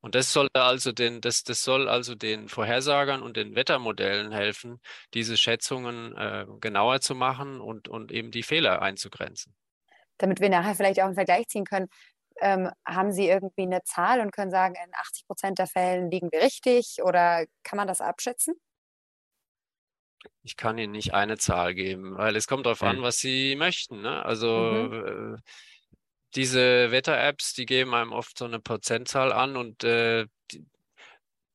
Und 0.01 0.15
das 0.15 0.33
soll 0.33 0.47
also 0.53 0.91
den, 0.91 1.21
das, 1.21 1.43
das 1.43 1.63
soll 1.63 1.87
also 1.87 2.15
den 2.15 2.49
Vorhersagern 2.49 3.21
und 3.21 3.37
den 3.37 3.55
Wettermodellen 3.55 4.31
helfen, 4.31 4.79
diese 5.13 5.37
Schätzungen 5.37 6.15
äh, 6.17 6.45
genauer 6.59 7.01
zu 7.01 7.13
machen 7.13 7.61
und, 7.61 7.87
und 7.87 8.11
eben 8.11 8.31
die 8.31 8.43
Fehler 8.43 8.81
einzugrenzen. 8.81 9.55
Damit 10.17 10.39
wir 10.39 10.49
nachher 10.49 10.75
vielleicht 10.75 10.99
auch 10.99 11.05
einen 11.05 11.15
Vergleich 11.15 11.47
ziehen 11.47 11.65
können, 11.65 11.87
ähm, 12.41 12.71
haben 12.85 13.11
Sie 13.11 13.27
irgendwie 13.27 13.63
eine 13.63 13.83
Zahl 13.83 14.21
und 14.21 14.31
können 14.31 14.49
sagen, 14.49 14.75
in 14.75 14.91
80 14.95 15.27
Prozent 15.27 15.59
der 15.59 15.67
Fällen 15.67 16.09
liegen 16.09 16.31
wir 16.31 16.41
richtig 16.41 16.97
oder 17.03 17.45
kann 17.63 17.77
man 17.77 17.87
das 17.87 18.01
abschätzen? 18.01 18.55
Ich 20.43 20.57
kann 20.57 20.77
Ihnen 20.77 20.91
nicht 20.91 21.13
eine 21.13 21.37
Zahl 21.37 21.73
geben, 21.73 22.17
weil 22.17 22.35
es 22.35 22.47
kommt 22.47 22.65
darauf 22.65 22.81
mhm. 22.81 22.87
an, 22.87 23.01
was 23.01 23.19
Sie 23.19 23.55
möchten. 23.55 24.01
Ne? 24.01 24.23
Also 24.25 24.89
mhm. 24.89 25.35
äh, 25.35 25.41
diese 26.35 26.91
Wetter-Apps, 26.91 27.53
die 27.53 27.65
geben 27.65 27.93
einem 27.93 28.11
oft 28.13 28.37
so 28.37 28.45
eine 28.45 28.59
Prozentzahl 28.59 29.31
an 29.31 29.57
und 29.57 29.83
äh, 29.83 30.25
die, 30.51 30.65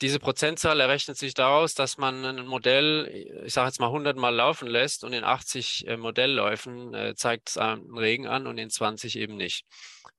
diese 0.02 0.18
Prozentzahl 0.18 0.78
errechnet 0.80 1.16
sich 1.16 1.32
daraus, 1.32 1.74
dass 1.74 1.96
man 1.96 2.24
ein 2.24 2.46
Modell, 2.46 3.06
ich 3.44 3.54
sage 3.54 3.68
jetzt 3.68 3.80
mal 3.80 3.86
100 3.86 4.16
Mal 4.16 4.34
laufen 4.34 4.68
lässt 4.68 5.04
und 5.04 5.12
in 5.14 5.24
80 5.24 5.86
äh, 5.86 5.96
Modellläufen 5.96 6.92
äh, 6.92 7.14
zeigt 7.14 7.48
es 7.50 7.56
einen 7.56 7.96
Regen 7.96 8.26
an 8.26 8.46
und 8.46 8.58
in 8.58 8.68
20 8.68 9.16
eben 9.16 9.36
nicht. 9.36 9.64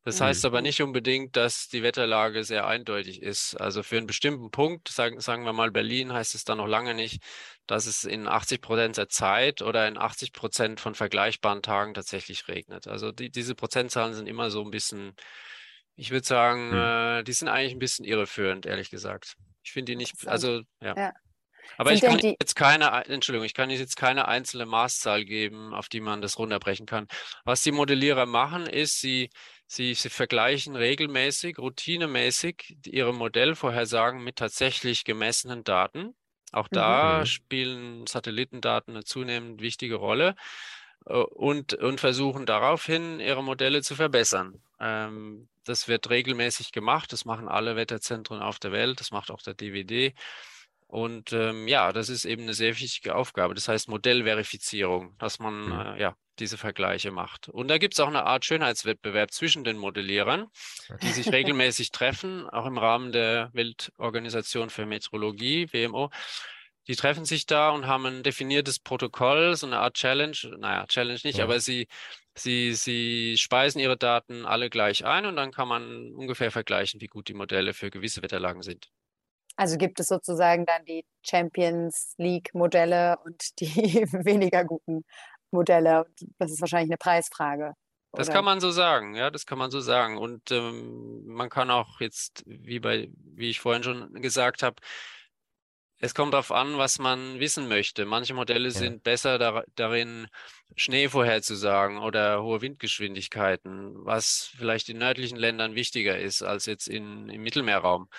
Das 0.03 0.19
mhm. 0.19 0.25
heißt 0.25 0.46
aber 0.46 0.62
nicht 0.62 0.81
unbedingt, 0.81 1.36
dass 1.36 1.67
die 1.67 1.84
Wetterlage 1.84 2.43
sehr 2.43 2.65
eindeutig 2.65 3.22
ist. 3.22 3.55
Also 3.55 3.84
für 3.84 3.98
einen 3.98 4.07
bestimmten 4.07 4.50
Punkt, 4.50 4.88
sagen, 4.88 5.19
sagen 5.19 5.46
wir 5.46 5.53
mal 5.53 5.69
Berlin, 5.69 6.12
heißt 6.12 6.34
es 6.34 6.43
dann 6.43 6.57
noch 6.57 6.67
lange 6.67 6.96
nicht, 6.96 7.22
dass 7.67 7.86
es 7.86 8.03
in 8.03 8.27
80 8.27 8.62
Prozent 8.62 8.98
der 8.98 9.10
Zeit 9.10 9.62
oder 9.62 9.88
in 9.88 9.98
80 9.98 10.34
Prozent 10.34 10.79
von 10.79 10.96
vergleichbaren 10.96 11.62
Tagen 11.62 11.93
tatsächlich 11.93 12.48
regnet. 12.48 12.88
Also 12.88 13.12
die, 13.12 13.29
diese 13.29 13.53
Prozentzahlen 13.53 14.15
sind 14.15 14.27
immer 14.27 14.50
so 14.50 14.63
ein 14.63 14.72
bisschen 14.72 15.13
Ich 15.96 16.10
würde 16.10 16.25
sagen, 16.25 16.72
hm. 16.72 17.19
äh, 17.19 17.24
die 17.24 17.34
sind 17.34 17.48
eigentlich 17.48 17.74
ein 17.74 17.79
bisschen 17.79 18.05
irreführend, 18.05 18.65
ehrlich 18.65 18.89
gesagt. 18.89 19.36
Ich 19.68 19.74
finde 19.74 19.92
die 19.92 19.96
nicht, 19.98 20.26
also 20.30 20.62
ja. 20.82 20.96
ja. 20.96 21.14
Aber 21.78 21.90
sind 21.90 21.98
ich 21.98 22.10
kann 22.22 22.36
jetzt 22.40 22.56
keine, 22.56 23.06
Entschuldigung, 23.06 23.46
ich 23.46 23.54
kann 23.54 23.70
jetzt 23.70 23.98
keine 23.98 24.30
einzelne 24.30 24.66
Maßzahl 24.66 25.26
geben, 25.26 25.74
auf 25.74 25.90
die 25.90 26.00
man 26.00 26.22
das 26.22 26.40
runterbrechen 26.40 26.86
kann. 26.86 27.08
Was 27.44 27.64
die 27.64 27.74
Modellierer 27.74 28.26
machen, 28.26 28.66
ist, 28.66 29.02
sie, 29.02 29.30
sie, 29.66 29.94
sie 29.94 30.10
vergleichen 30.10 30.78
regelmäßig, 30.78 31.58
routinemäßig 31.60 32.78
ihre 32.86 33.14
Modellvorhersagen 33.14 34.24
mit 34.24 34.38
tatsächlich 34.38 35.04
gemessenen 35.04 35.66
Daten. 35.66 36.16
Auch 36.54 36.70
da 36.70 37.20
mhm. 37.20 37.26
spielen 37.26 38.08
Satellitendaten 38.08 38.96
eine 38.96 39.04
zunehmend 39.04 39.62
wichtige 39.62 39.96
Rolle 39.96 40.36
äh, 41.06 41.16
und, 41.16 41.74
und 41.74 42.00
versuchen 42.00 42.46
daraufhin 42.46 43.20
ihre 43.20 43.44
Modelle 43.44 43.82
zu 43.82 43.96
verbessern. 43.96 44.64
Ähm, 44.79 45.48
das 45.63 45.88
wird 45.88 46.10
regelmäßig 46.10 46.72
gemacht. 46.72 47.12
Das 47.12 47.25
machen 47.25 47.48
alle 47.48 47.75
Wetterzentren 47.75 48.41
auf 48.41 48.60
der 48.60 48.72
Welt. 48.72 49.00
Das 49.00 49.12
macht 49.12 49.31
auch 49.31 49.41
der 49.41 49.53
DWD. 49.53 50.13
Und 50.88 51.34
ähm, 51.34 51.67
ja, 51.67 51.91
das 51.91 52.07
ist 52.07 52.24
eben 52.24 52.43
eine 52.43 52.53
sehr 52.53 52.79
wichtige 52.79 53.15
Aufgabe. 53.15 53.53
Das 53.53 53.67
heißt 53.67 53.89
Modellverifizierung, 53.89 55.17
dass 55.17 55.39
man 55.39 55.65
mhm. 55.65 55.72
äh, 55.72 56.01
ja 56.01 56.15
diese 56.39 56.57
Vergleiche 56.57 57.12
macht. 57.12 57.50
Und 57.50 57.67
da 57.67 57.77
gibt 57.77 57.93
es 57.96 58.00
auch 58.00 58.07
eine 58.07 58.24
Art 58.24 58.46
Schönheitswettbewerb 58.46 59.31
zwischen 59.31 59.63
den 59.63 59.77
Modellierern, 59.77 60.48
die 61.01 61.10
sich 61.10 61.27
regelmäßig 61.31 61.91
treffen, 61.91 62.50
auch 62.50 62.65
im 62.65 62.77
Rahmen 62.77 63.12
der 63.12 63.50
Weltorganisation 63.53 64.69
für 64.69 64.86
Meteorologie, 64.86 65.67
WMO. 65.74 66.10
Die 66.88 66.96
treffen 66.96 67.25
sich 67.25 67.46
da 67.46 67.72
und 67.72 67.86
haben 67.86 68.05
ein 68.05 68.24
definiertes 68.24 68.79
Protokoll, 68.79 69.57
so 69.57 69.67
eine 69.67 69.79
Art 69.79 69.96
Challenge. 69.96 70.38
Naja, 70.57 70.86
Challenge 70.88 71.19
nicht, 71.24 71.39
ja. 71.39 71.43
aber 71.43 71.60
sie, 71.60 71.88
sie, 72.39 72.74
sie 72.74 73.36
speisen 73.38 73.79
ihre 73.79 73.98
Daten 73.98 74.46
alle 74.46 74.70
gleich 74.70 75.06
ein 75.06 75.25
und 75.25 75.36
dann 75.36 75.51
kann 75.51 75.67
man 75.67 76.13
ungefähr 76.13 76.51
vergleichen, 76.51 77.01
wie 77.01 77.08
gut 77.08 77.27
die 77.27 77.34
Modelle 77.34 77.74
für 77.74 77.89
gewisse 77.89 78.22
Wetterlagen 78.22 78.62
sind. 78.62 78.89
Also 79.56 79.77
gibt 79.77 80.00
es 80.00 80.08
sozusagen 80.08 80.65
dann 80.65 80.86
die 80.86 81.03
Champions 81.24 82.13
League-Modelle 82.17 83.17
und 83.25 83.60
die 83.60 83.67
weniger 84.25 84.63
guten 84.63 85.03
Modelle. 85.51 86.06
Das 86.38 86.51
ist 86.51 86.62
wahrscheinlich 86.62 86.91
eine 86.91 86.98
Preisfrage. 86.98 87.74
Oder? 88.12 88.24
Das 88.24 88.29
kann 88.29 88.46
man 88.46 88.60
so 88.60 88.72
sagen, 88.72 89.15
ja, 89.15 89.32
das 89.32 89.46
kann 89.46 89.58
man 89.58 89.72
so 89.72 89.79
sagen. 89.79 90.17
Und 90.17 90.51
ähm, 90.51 91.25
man 91.25 91.50
kann 91.50 91.72
auch 91.72 92.00
jetzt, 92.00 92.44
wie 92.46 92.79
bei, 92.79 93.10
wie 93.15 93.50
ich 93.50 93.60
vorhin 93.60 93.84
schon 93.84 94.13
gesagt 94.22 94.63
habe, 94.63 94.75
es 96.00 96.13
kommt 96.13 96.34
darauf 96.34 96.51
an, 96.51 96.77
was 96.77 97.00
man 97.00 97.39
wissen 97.39 97.68
möchte. 97.68 98.06
Manche 98.06 98.34
Modelle 98.34 98.66
ja. 98.66 98.72
sind 98.72 99.04
besser 99.04 99.38
dar 99.39 99.66
darin, 99.75 100.27
Schnee 100.75 101.10
vorherzusagen 101.10 101.98
oder 101.98 102.44
hohe 102.44 102.62
Windgeschwindigkeiten, 102.62 104.06
was 104.06 104.51
vielleicht 104.56 104.89
in 104.89 105.00
nördlichen 105.00 105.38
Ländern 105.38 105.75
wichtiger 105.75 106.20
ist 106.20 106.44
als 106.44 106.68
jetzt 106.68 106.88
in, 106.88 107.30
im 107.30 107.42
Mittelmeerraum. 107.42 108.10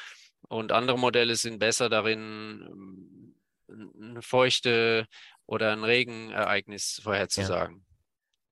Und 0.49 0.73
andere 0.73 0.99
Modelle 0.99 1.37
sind 1.37 1.59
besser 1.59 1.89
darin, 1.89 3.35
eine 3.69 4.23
feuchte 4.23 5.07
oder 5.47 5.73
ein 5.73 5.85
Regenereignis 5.85 7.01
vorherzusagen. 7.03 7.77
Ja. 7.77 7.83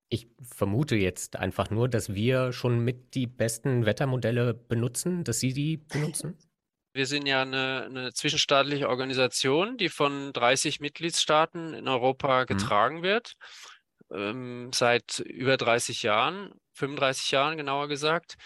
Ich 0.09 0.29
vermute 0.41 0.95
jetzt 0.95 1.35
einfach 1.35 1.71
nur, 1.71 1.89
dass 1.89 2.15
wir 2.15 2.53
schon 2.53 2.79
mit 2.85 3.15
die 3.15 3.27
besten 3.27 3.87
Wettermodelle 3.87 4.55
benutzen, 4.55 5.25
dass 5.25 5.41
Sie 5.41 5.53
die 5.53 5.79
benutzen. 5.79 6.39
Wir 6.97 7.07
sind 7.07 7.27
ja 7.27 7.43
eine, 7.43 7.85
eine 7.85 8.13
zwischenstaatliche 8.13 8.89
Organisation, 8.89 9.77
die 9.77 9.89
von 9.89 10.33
30 10.33 10.81
Mitgliedstaaten 10.81 11.75
in 11.75 11.89
Europa 11.89 12.43
mhm. 12.43 12.47
getragen 12.47 12.99
mhm. 12.99 13.03
wird, 13.03 13.35
ähm, 14.11 14.71
seit 14.73 15.21
über 15.21 15.57
30 15.57 16.03
Jahren, 16.03 16.53
35 16.73 17.31
Jahren 17.31 17.57
genauer 17.57 17.89
gesagt. 17.89 18.37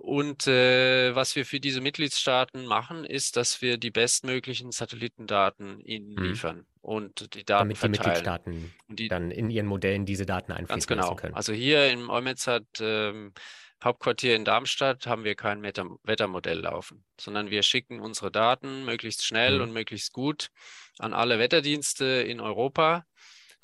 Und 0.00 0.46
äh, 0.46 1.14
was 1.14 1.36
wir 1.36 1.44
für 1.44 1.60
diese 1.60 1.80
Mitgliedstaaten 1.80 2.64
machen, 2.64 3.04
ist, 3.04 3.36
dass 3.36 3.60
wir 3.60 3.76
die 3.76 3.90
bestmöglichen 3.90 4.70
Satellitendaten 4.70 5.80
ihnen 5.80 6.16
hm. 6.16 6.24
liefern 6.24 6.66
und 6.80 7.34
die 7.34 7.44
Daten 7.44 7.62
Damit 7.64 7.78
verteilen. 7.78 7.92
die 7.92 8.08
Mitgliedstaaten 8.08 8.74
die, 8.88 9.08
dann 9.08 9.30
in 9.30 9.50
ihren 9.50 9.66
Modellen 9.66 10.06
diese 10.06 10.26
Daten 10.26 10.52
einfließen 10.52 10.86
genau. 10.86 11.02
lassen 11.02 11.16
können. 11.16 11.34
Also 11.34 11.52
hier 11.52 11.90
im 11.90 12.08
EUMETSAT 12.08 12.66
ähm, 12.80 13.32
Hauptquartier 13.82 14.34
in 14.34 14.44
Darmstadt 14.44 15.06
haben 15.06 15.24
wir 15.24 15.36
kein 15.36 15.62
Wetter 15.62 15.86
Wettermodell 16.02 16.60
laufen, 16.60 17.04
sondern 17.20 17.50
wir 17.50 17.62
schicken 17.62 18.00
unsere 18.00 18.32
Daten 18.32 18.84
möglichst 18.84 19.24
schnell 19.24 19.56
hm. 19.56 19.62
und 19.62 19.72
möglichst 19.72 20.12
gut 20.12 20.50
an 20.98 21.14
alle 21.14 21.38
Wetterdienste 21.38 22.04
in 22.04 22.40
Europa. 22.40 23.06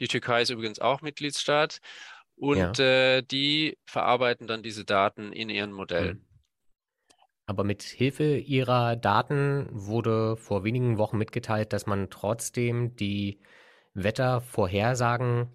Die 0.00 0.09
Türkei 0.09 0.42
ist 0.42 0.50
übrigens 0.50 0.78
auch 0.78 1.02
Mitgliedsstaat 1.02 1.80
und 2.37 2.78
ja. 2.78 3.16
äh, 3.16 3.23
die 3.23 3.76
verarbeiten 3.87 4.47
dann 4.47 4.62
diese 4.62 4.85
Daten 4.85 5.33
in 5.33 5.50
ihren 5.50 5.73
Modellen. 5.73 6.18
Hm. 6.18 6.26
Aber 7.47 7.64
mit 7.64 7.83
Hilfe 7.83 8.38
ihrer 8.38 8.97
Daten 8.97 9.68
wurde 9.71 10.37
vor 10.37 10.64
wenigen 10.64 10.97
Wochen 10.97 11.18
mitgeteilt, 11.18 11.73
dass 11.73 11.87
man 11.87 12.09
trotzdem 12.09 12.97
die 12.97 13.40
Wettervorhersagen 13.92 15.49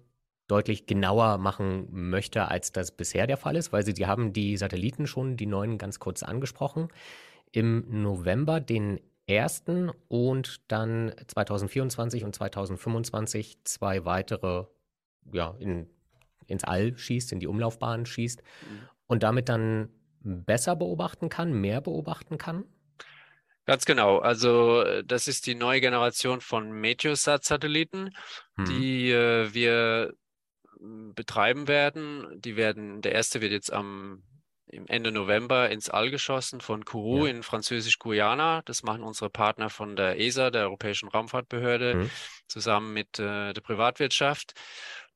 deutlich 0.50 0.86
genauer 0.86 1.38
machen 1.38 1.88
möchte, 1.90 2.48
als 2.48 2.72
das 2.72 2.90
bisher 2.90 3.26
der 3.26 3.36
Fall 3.36 3.56
ist, 3.56 3.72
weil 3.72 3.84
sie, 3.84 3.94
die 3.94 4.06
haben 4.06 4.32
die 4.32 4.56
Satelliten 4.56 5.06
schon, 5.06 5.36
die 5.36 5.46
neuen 5.46 5.78
ganz 5.78 5.98
kurz 5.98 6.22
angesprochen. 6.22 6.88
Im 7.52 8.02
November 8.02 8.60
den 8.60 9.00
ersten 9.26 9.90
und 10.08 10.60
dann 10.68 11.12
2024 11.26 12.24
und 12.24 12.34
2025 12.34 13.58
zwei 13.64 14.04
weitere 14.04 14.64
ja, 15.32 15.54
in 15.58 15.88
ins 16.50 16.64
All 16.64 16.96
schießt, 16.96 17.32
in 17.32 17.40
die 17.40 17.46
Umlaufbahn 17.46 18.04
schießt 18.06 18.42
mhm. 18.42 18.88
und 19.06 19.22
damit 19.22 19.48
dann 19.48 19.88
besser 20.20 20.76
beobachten 20.76 21.28
kann, 21.28 21.52
mehr 21.52 21.80
beobachten 21.80 22.36
kann? 22.36 22.64
Ganz 23.66 23.84
genau. 23.84 24.18
Also 24.18 24.84
das 25.02 25.28
ist 25.28 25.46
die 25.46 25.54
neue 25.54 25.80
Generation 25.80 26.40
von 26.40 26.72
Meteosat-Satelliten, 26.72 28.10
mhm. 28.56 28.64
die 28.64 29.12
äh, 29.12 29.54
wir 29.54 30.12
betreiben 30.80 31.68
werden. 31.68 32.26
Die 32.40 32.56
werden, 32.56 33.02
der 33.02 33.12
erste 33.12 33.40
wird 33.40 33.52
jetzt 33.52 33.72
am 33.72 34.22
Ende 34.66 35.10
November 35.10 35.68
ins 35.70 35.88
All 35.90 36.10
geschossen 36.10 36.60
von 36.60 36.84
Kourou 36.84 37.26
ja. 37.26 37.32
in 37.32 37.42
Französisch-Guyana. 37.42 38.62
Das 38.64 38.82
machen 38.82 39.02
unsere 39.02 39.30
Partner 39.30 39.68
von 39.68 39.96
der 39.96 40.18
ESA, 40.18 40.50
der 40.50 40.62
Europäischen 40.62 41.08
Raumfahrtbehörde, 41.08 41.94
mhm. 41.94 42.10
zusammen 42.46 42.92
mit 42.92 43.18
äh, 43.18 43.52
der 43.52 43.60
Privatwirtschaft. 43.60 44.52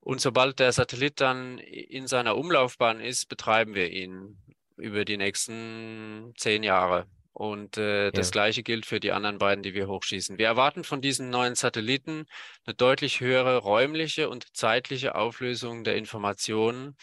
Und 0.01 0.21
sobald 0.21 0.59
der 0.59 0.73
Satellit 0.73 1.21
dann 1.21 1.59
in 1.59 2.07
seiner 2.07 2.37
Umlaufbahn 2.37 3.01
ist, 3.01 3.29
betreiben 3.29 3.75
wir 3.75 3.91
ihn 3.91 4.37
über 4.77 5.05
die 5.05 5.17
nächsten 5.17 6.33
zehn 6.37 6.63
Jahre. 6.63 7.07
Und 7.35 7.79
äh, 7.79 8.07
ja. 8.07 8.11
das 8.13 8.31
gleiche 8.31 8.63
gilt 8.63 8.87
für 8.87 9.01
die 9.01 9.11
anderen 9.11 9.39
beiden, 9.39 9.65
die 9.65 9.75
wir 9.75 9.89
hochschießen. 9.89 10.39
Wir 10.39 10.47
erwarten 10.47 10.85
von 10.85 11.01
diesen 11.01 11.31
neuen 11.31 11.57
Satelliten 11.57 12.27
eine 12.65 12.75
deutlich 12.75 13.21
höhere 13.21 13.59
räumliche 13.59 14.31
und 14.31 14.57
zeitliche 14.57 15.17
Auflösung 15.17 15.83
der 15.83 15.97
Informationen, 15.97 16.97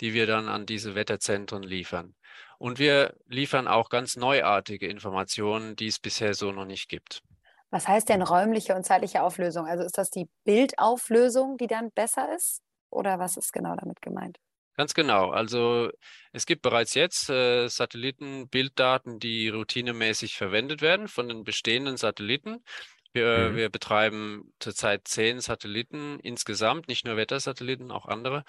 die 0.00 0.14
wir 0.14 0.28
dann 0.28 0.48
an 0.48 0.64
diese 0.64 0.94
Wetterzentren 0.94 1.64
liefern. 1.64 2.14
Und 2.58 2.78
wir 2.78 3.14
liefern 3.26 3.66
auch 3.66 3.88
ganz 3.88 4.16
neuartige 4.16 4.86
Informationen, 4.86 5.74
die 5.74 5.88
es 5.88 5.98
bisher 5.98 6.34
so 6.34 6.52
noch 6.52 6.66
nicht 6.66 6.88
gibt. 6.88 7.22
Was 7.70 7.88
heißt 7.88 8.08
denn 8.08 8.22
räumliche 8.22 8.76
und 8.76 8.84
zeitliche 8.84 9.24
Auflösung? 9.24 9.66
Also 9.66 9.82
ist 9.82 9.98
das 9.98 10.08
die 10.08 10.28
Bildauflösung, 10.44 11.56
die 11.56 11.66
dann 11.66 11.90
besser 11.90 12.32
ist? 12.32 12.62
Oder 12.90 13.18
was 13.18 13.36
ist 13.36 13.52
genau 13.52 13.74
damit 13.74 14.00
gemeint? 14.00 14.38
Ganz 14.76 14.94
genau. 14.94 15.30
Also 15.30 15.90
es 16.32 16.46
gibt 16.46 16.62
bereits 16.62 16.94
jetzt 16.94 17.30
äh, 17.30 17.68
Satellitenbilddaten, 17.68 19.20
die 19.20 19.48
routinemäßig 19.48 20.36
verwendet 20.36 20.82
werden 20.82 21.06
von 21.06 21.28
den 21.28 21.44
bestehenden 21.44 21.96
Satelliten. 21.96 22.64
Wir, 23.12 23.50
mhm. 23.50 23.56
wir 23.56 23.70
betreiben 23.70 24.52
zurzeit 24.58 25.06
zehn 25.06 25.40
Satelliten 25.40 26.18
insgesamt, 26.20 26.88
nicht 26.88 27.06
nur 27.06 27.16
Wettersatelliten, 27.16 27.92
auch 27.92 28.06
andere. 28.06 28.44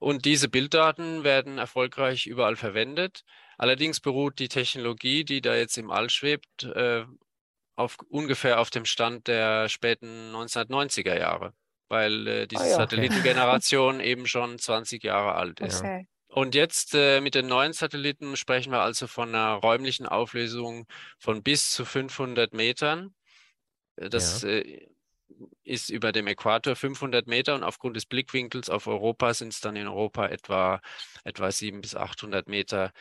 Und 0.00 0.24
diese 0.24 0.48
Bilddaten 0.48 1.22
werden 1.22 1.58
erfolgreich 1.58 2.26
überall 2.26 2.56
verwendet. 2.56 3.22
Allerdings 3.56 4.00
beruht 4.00 4.38
die 4.40 4.48
Technologie, 4.48 5.24
die 5.24 5.40
da 5.40 5.56
jetzt 5.56 5.78
im 5.78 5.90
All 5.90 6.10
schwebt, 6.10 6.64
äh, 6.64 7.04
auf 7.76 7.96
ungefähr 8.08 8.60
auf 8.60 8.70
dem 8.70 8.84
Stand 8.84 9.28
der 9.28 9.68
späten 9.68 10.34
1990er 10.34 11.16
Jahre, 11.16 11.52
weil 11.88 12.26
äh, 12.26 12.46
diese 12.46 12.62
oh 12.64 12.66
ja, 12.66 12.76
Satellitengeneration 12.76 13.96
okay. 13.96 14.06
eben 14.10 14.26
schon 14.26 14.58
20 14.58 15.02
Jahre 15.02 15.34
alt 15.34 15.60
ist. 15.60 15.80
Okay. 15.80 16.06
Und 16.28 16.54
jetzt 16.54 16.94
äh, 16.94 17.20
mit 17.20 17.34
den 17.34 17.46
neuen 17.46 17.72
Satelliten 17.72 18.36
sprechen 18.36 18.70
wir 18.70 18.80
also 18.80 19.06
von 19.06 19.30
einer 19.30 19.54
räumlichen 19.54 20.06
Auflösung 20.06 20.86
von 21.18 21.42
bis 21.42 21.70
zu 21.70 21.84
500 21.84 22.52
Metern. 22.52 23.14
Äh, 23.96 24.10
das 24.10 24.42
ja. 24.42 24.50
äh, 24.50 24.88
ist 25.64 25.90
über 25.90 26.12
dem 26.12 26.26
Äquator 26.26 26.76
500 26.76 27.26
Meter 27.26 27.54
und 27.54 27.62
aufgrund 27.62 27.96
des 27.96 28.06
Blickwinkels 28.06 28.68
auf 28.68 28.86
Europa 28.86 29.32
sind 29.34 29.52
es 29.52 29.60
dann 29.60 29.76
in 29.76 29.86
Europa 29.86 30.26
etwa, 30.26 30.80
etwa 31.24 31.50
700 31.50 31.82
bis 31.82 31.94
800 31.94 32.48
Meter. 32.48 32.92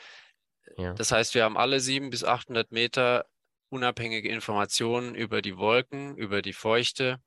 Ja. 0.78 0.94
Das 0.94 1.12
heißt, 1.12 1.36
wir 1.36 1.44
haben 1.44 1.58
alle 1.58 1.80
700 1.80 2.12
bis 2.12 2.24
800 2.24 2.72
Meter 2.72 3.26
unabhängige 3.70 4.30
Informationen 4.30 5.16
über 5.16 5.42
die 5.42 5.58
Wolken, 5.58 6.16
über 6.16 6.42
die 6.42 6.54
Feuchte 6.54 7.20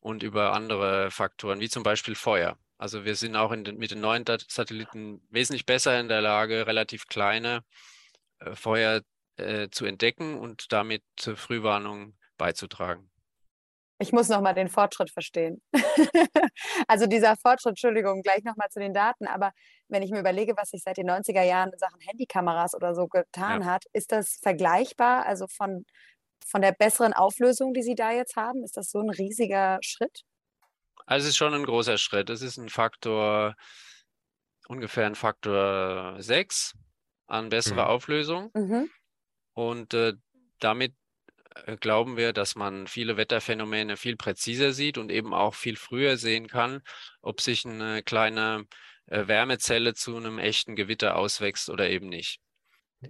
und 0.00 0.22
über 0.22 0.52
andere 0.52 1.10
Faktoren, 1.10 1.60
wie 1.60 1.68
zum 1.68 1.82
Beispiel 1.82 2.14
Feuer. 2.14 2.58
Also 2.78 3.04
wir 3.04 3.14
sind 3.14 3.36
auch 3.36 3.54
den, 3.54 3.78
mit 3.78 3.92
den 3.92 4.00
neuen 4.00 4.24
Satelliten 4.48 5.22
wesentlich 5.30 5.66
besser 5.66 6.00
in 6.00 6.08
der 6.08 6.20
Lage, 6.20 6.66
relativ 6.66 7.06
kleine 7.06 7.62
äh, 8.40 8.54
Feuer 8.56 9.02
äh, 9.36 9.68
zu 9.70 9.84
entdecken 9.84 10.38
und 10.38 10.72
damit 10.72 11.02
zur 11.16 11.36
Frühwarnung 11.36 12.14
beizutragen. 12.36 13.08
Ich 14.02 14.10
muss 14.10 14.28
nochmal 14.28 14.54
den 14.54 14.68
Fortschritt 14.68 15.10
verstehen. 15.10 15.62
also 16.88 17.06
dieser 17.06 17.36
Fortschritt, 17.36 17.72
Entschuldigung, 17.72 18.22
gleich 18.22 18.42
nochmal 18.42 18.68
zu 18.68 18.80
den 18.80 18.92
Daten, 18.92 19.28
aber 19.28 19.52
wenn 19.86 20.02
ich 20.02 20.10
mir 20.10 20.18
überlege, 20.18 20.54
was 20.56 20.70
sich 20.70 20.82
seit 20.82 20.96
den 20.96 21.08
90er 21.08 21.42
Jahren 21.44 21.72
in 21.72 21.78
Sachen 21.78 22.00
Handykameras 22.00 22.74
oder 22.74 22.96
so 22.96 23.06
getan 23.06 23.62
ja. 23.62 23.68
hat, 23.68 23.84
ist 23.92 24.10
das 24.10 24.40
vergleichbar, 24.42 25.24
also 25.24 25.46
von, 25.46 25.84
von 26.46 26.62
der 26.62 26.72
besseren 26.72 27.12
Auflösung, 27.12 27.72
die 27.74 27.82
Sie 27.82 27.94
da 27.94 28.12
jetzt 28.12 28.36
haben? 28.36 28.62
Ist 28.64 28.76
das 28.76 28.90
so 28.90 29.00
ein 29.00 29.10
riesiger 29.10 29.78
Schritt? 29.82 30.22
Also 31.06 31.24
es 31.24 31.30
ist 31.30 31.36
schon 31.36 31.54
ein 31.54 31.64
großer 31.64 31.98
Schritt. 31.98 32.30
Es 32.30 32.42
ist 32.42 32.58
ein 32.58 32.68
Faktor, 32.68 33.56
ungefähr 34.68 35.06
ein 35.06 35.14
Faktor 35.14 36.16
6 36.20 36.74
an 37.26 37.48
besserer 37.48 37.84
mhm. 37.84 37.90
Auflösung. 37.90 38.50
Mhm. 38.54 38.90
Und 39.54 39.94
äh, 39.94 40.14
damit 40.58 40.94
äh, 41.66 41.76
glauben 41.76 42.16
wir, 42.16 42.32
dass 42.32 42.54
man 42.54 42.86
viele 42.86 43.16
Wetterphänomene 43.16 43.96
viel 43.96 44.16
präziser 44.16 44.72
sieht 44.72 44.98
und 44.98 45.10
eben 45.10 45.34
auch 45.34 45.54
viel 45.54 45.76
früher 45.76 46.16
sehen 46.16 46.46
kann, 46.48 46.82
ob 47.20 47.40
sich 47.40 47.66
eine 47.66 48.02
kleine 48.02 48.66
äh, 49.06 49.26
Wärmezelle 49.26 49.94
zu 49.94 50.16
einem 50.16 50.38
echten 50.38 50.76
Gewitter 50.76 51.16
auswächst 51.16 51.68
oder 51.68 51.90
eben 51.90 52.08
nicht. 52.08 52.40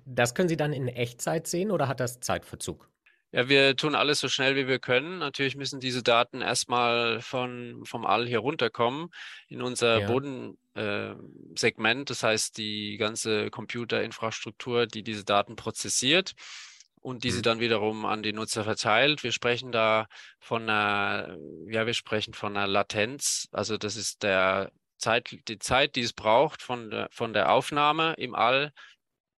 Das 0.04 0.34
können 0.34 0.48
Sie 0.48 0.56
dann 0.56 0.72
in 0.72 0.88
Echtzeit 0.88 1.46
sehen 1.46 1.70
oder 1.70 1.86
hat 1.86 2.00
das 2.00 2.20
Zeitverzug? 2.20 2.91
Ja, 3.32 3.48
wir 3.48 3.76
tun 3.76 3.94
alles 3.94 4.20
so 4.20 4.28
schnell 4.28 4.56
wie 4.56 4.68
wir 4.68 4.78
können. 4.78 5.18
Natürlich 5.18 5.56
müssen 5.56 5.80
diese 5.80 6.02
Daten 6.02 6.42
erstmal 6.42 7.22
von, 7.22 7.82
vom 7.84 8.04
All 8.04 8.26
hier 8.26 8.40
runterkommen 8.40 9.08
in 9.48 9.62
unser 9.62 10.00
ja. 10.00 10.06
Bodensegment, 10.06 12.00
äh, 12.02 12.04
das 12.04 12.22
heißt 12.22 12.58
die 12.58 12.98
ganze 12.98 13.50
Computerinfrastruktur, 13.50 14.86
die 14.86 15.02
diese 15.02 15.24
Daten 15.24 15.56
prozessiert 15.56 16.34
und 17.00 17.24
diese 17.24 17.38
mhm. 17.38 17.42
dann 17.42 17.60
wiederum 17.60 18.04
an 18.04 18.22
die 18.22 18.34
Nutzer 18.34 18.64
verteilt. 18.64 19.24
Wir 19.24 19.32
sprechen 19.32 19.72
da 19.72 20.06
von 20.38 20.62
einer, 20.62 21.36
ja, 21.68 21.86
wir 21.86 21.94
sprechen 21.94 22.34
von 22.34 22.56
einer 22.56 22.66
Latenz. 22.66 23.48
Also 23.50 23.78
das 23.78 23.96
ist 23.96 24.22
der 24.22 24.70
Zeit, 24.98 25.34
die 25.48 25.58
Zeit, 25.58 25.96
die 25.96 26.02
es 26.02 26.12
braucht 26.12 26.62
von 26.62 26.90
der, 26.90 27.08
von 27.10 27.32
der 27.32 27.50
Aufnahme 27.50 28.14
im 28.18 28.34
All, 28.34 28.72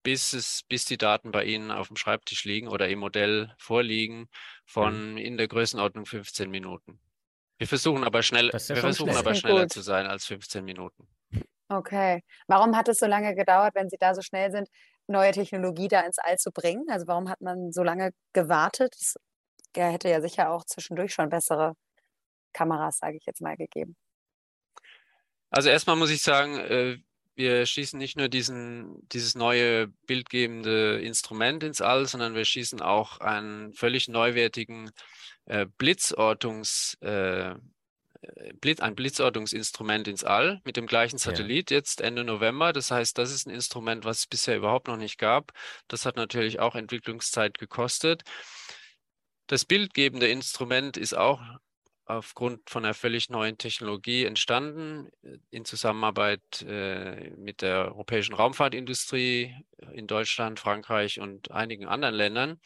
bis 0.05 0.33
es, 0.33 0.63
bis 0.69 0.85
die 0.85 0.99
Daten 0.99 1.33
bei 1.33 1.45
Ihnen 1.45 1.73
auf 1.73 1.89
dem 1.89 1.97
Schreibtisch 1.97 2.45
liegen 2.45 2.69
oder 2.69 2.89
im 2.89 3.01
Modell 3.01 3.53
vorliegen, 3.59 4.29
von 4.65 5.13
mhm. 5.13 5.19
in 5.19 5.37
der 5.37 5.49
Größenordnung 5.49 6.07
15 6.07 6.49
Minuten. 6.49 7.01
Wir 7.59 7.67
versuchen 7.67 8.05
aber 8.05 8.23
schnell, 8.23 8.47
ja 8.53 8.53
wir 8.53 8.77
versuchen 8.77 9.11
schnell. 9.11 9.19
aber 9.19 9.35
schneller 9.35 9.69
zu 9.69 9.81
sein 9.81 10.07
als 10.07 10.27
15 10.27 10.65
Minuten. 10.65 11.09
Okay. 11.69 12.23
Warum 12.47 12.77
hat 12.77 12.89
es 12.89 12.99
so 12.99 13.07
lange 13.07 13.35
gedauert, 13.35 13.75
wenn 13.75 13.89
Sie 13.89 13.97
da 13.99 14.15
so 14.15 14.23
schnell 14.23 14.53
sind? 14.53 14.69
neue 15.07 15.33
Technologie 15.33 15.89
da 15.89 16.01
ins 16.01 16.19
All 16.19 16.39
zu 16.39 16.51
bringen? 16.51 16.87
Also 16.89 17.07
warum 17.07 17.29
hat 17.29 17.41
man 17.41 17.73
so 17.73 17.83
lange 17.83 18.13
gewartet? 18.33 18.95
Es 18.99 19.17
hätte 19.77 20.09
ja 20.09 20.21
sicher 20.21 20.51
auch 20.51 20.65
zwischendurch 20.65 21.13
schon 21.13 21.29
bessere 21.29 21.75
Kameras, 22.53 22.99
sage 22.99 23.17
ich 23.17 23.27
jetzt 23.27 23.41
mal, 23.41 23.57
gegeben. 23.57 23.97
Also 25.51 25.69
erstmal 25.69 25.97
muss 25.97 26.11
ich 26.11 26.23
sagen, 26.23 26.59
äh, 26.59 26.99
wir 27.37 27.67
schießen 27.67 27.99
nicht 27.99 28.17
nur 28.17 28.29
diesen, 28.29 29.09
dieses 29.09 29.35
neue 29.35 29.89
bildgebende 30.07 31.01
Instrument 31.01 31.63
ins 31.63 31.81
All, 31.81 32.07
sondern 32.07 32.35
wir 32.35 32.45
schießen 32.45 32.81
auch 32.81 33.21
einen 33.21 33.73
völlig 33.75 34.09
neuwertigen 34.09 34.91
äh, 35.47 35.67
Blitzortungs, 35.79 36.95
äh, 37.01 37.55
Blitz, 38.61 38.81
ein 38.81 38.95
Blitzortungsinstrument 38.95 40.09
ins 40.09 40.25
All 40.25 40.61
mit 40.65 40.77
dem 40.77 40.87
gleichen 40.87 41.19
Satellit 41.19 41.71
ja. 41.71 41.77
jetzt 41.79 42.01
Ende 42.01 42.25
November. 42.25 42.73
Das 42.73 42.91
heißt, 42.91 43.19
das 43.19 43.31
ist 43.31 43.47
ein 43.47 43.55
Instrument, 43.55 44.05
was 44.05 44.21
es 44.21 44.27
bisher 44.27 44.57
überhaupt 44.57 44.89
noch 44.89 44.97
nicht 44.97 45.19
gab. 45.19 45.53
Das 45.89 46.07
hat 46.07 46.17
natürlich 46.17 46.61
auch 46.61 46.75
Entwicklungszeit 46.75 47.59
gekostet. 47.59 48.23
Das 49.47 49.65
bildgebende 49.65 50.29
Instrument 50.29 50.97
ist 50.97 51.15
auch 51.15 51.43
aufgrund 52.07 52.69
von 52.69 52.85
einer 52.85 52.95
völlig 52.95 53.31
neuen 53.31 53.57
Technologie 53.57 54.25
entstanden, 54.25 55.11
in 55.51 55.65
Zusammenarbeit 55.65 56.63
äh, 56.63 57.31
mit 57.37 57.63
der 57.63 57.87
europäischen 57.87 58.35
Raumfahrtindustrie 58.35 59.55
in 59.93 60.07
Deutschland, 60.07 60.61
Frankreich 60.61 61.21
und 61.21 61.51
einigen 61.51 61.87
anderen 61.87 62.15
Ländern. 62.15 62.61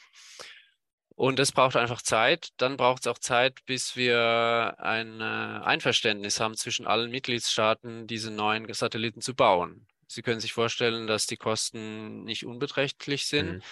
Und 1.15 1.41
es 1.41 1.53
braucht 1.53 1.77
einfach 1.77 2.03
Zeit. 2.03 2.51
Dann 2.59 2.77
braucht 2.77 3.03
es 3.03 3.07
auch 3.09 3.19
Zeit, 3.19 3.65
bis 3.67 3.97
wir 3.97 4.77
ein 4.79 5.21
äh, 5.21 5.25
Einverständnis 5.25 6.39
haben 6.39 6.57
zwischen 6.57 6.87
allen 6.87 7.11
Mitgliedstaaten, 7.11 8.07
diese 8.07 8.31
neuen 8.31 8.73
Satelliten 8.73 9.21
zu 9.21 9.35
bauen. 9.35 9.87
Sie 10.07 10.23
können 10.23 10.41
sich 10.41 10.53
vorstellen, 10.53 11.07
dass 11.07 11.27
die 11.27 11.37
Kosten 11.37 12.25
nicht 12.25 12.47
unbeträchtlich 12.47 13.27
sind. 13.27 13.55
Mhm. 13.55 13.63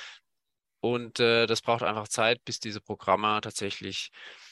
Und 0.81 1.21
äh, 1.21 1.47
das 1.47 1.63
braucht 1.63 1.83
einfach 1.83 2.09
Zeit, 2.09 2.45
bis 2.45 2.61
diese 2.61 2.81
Programme 2.81 3.41
tatsächlich 3.41 4.11
äh, 4.13 4.46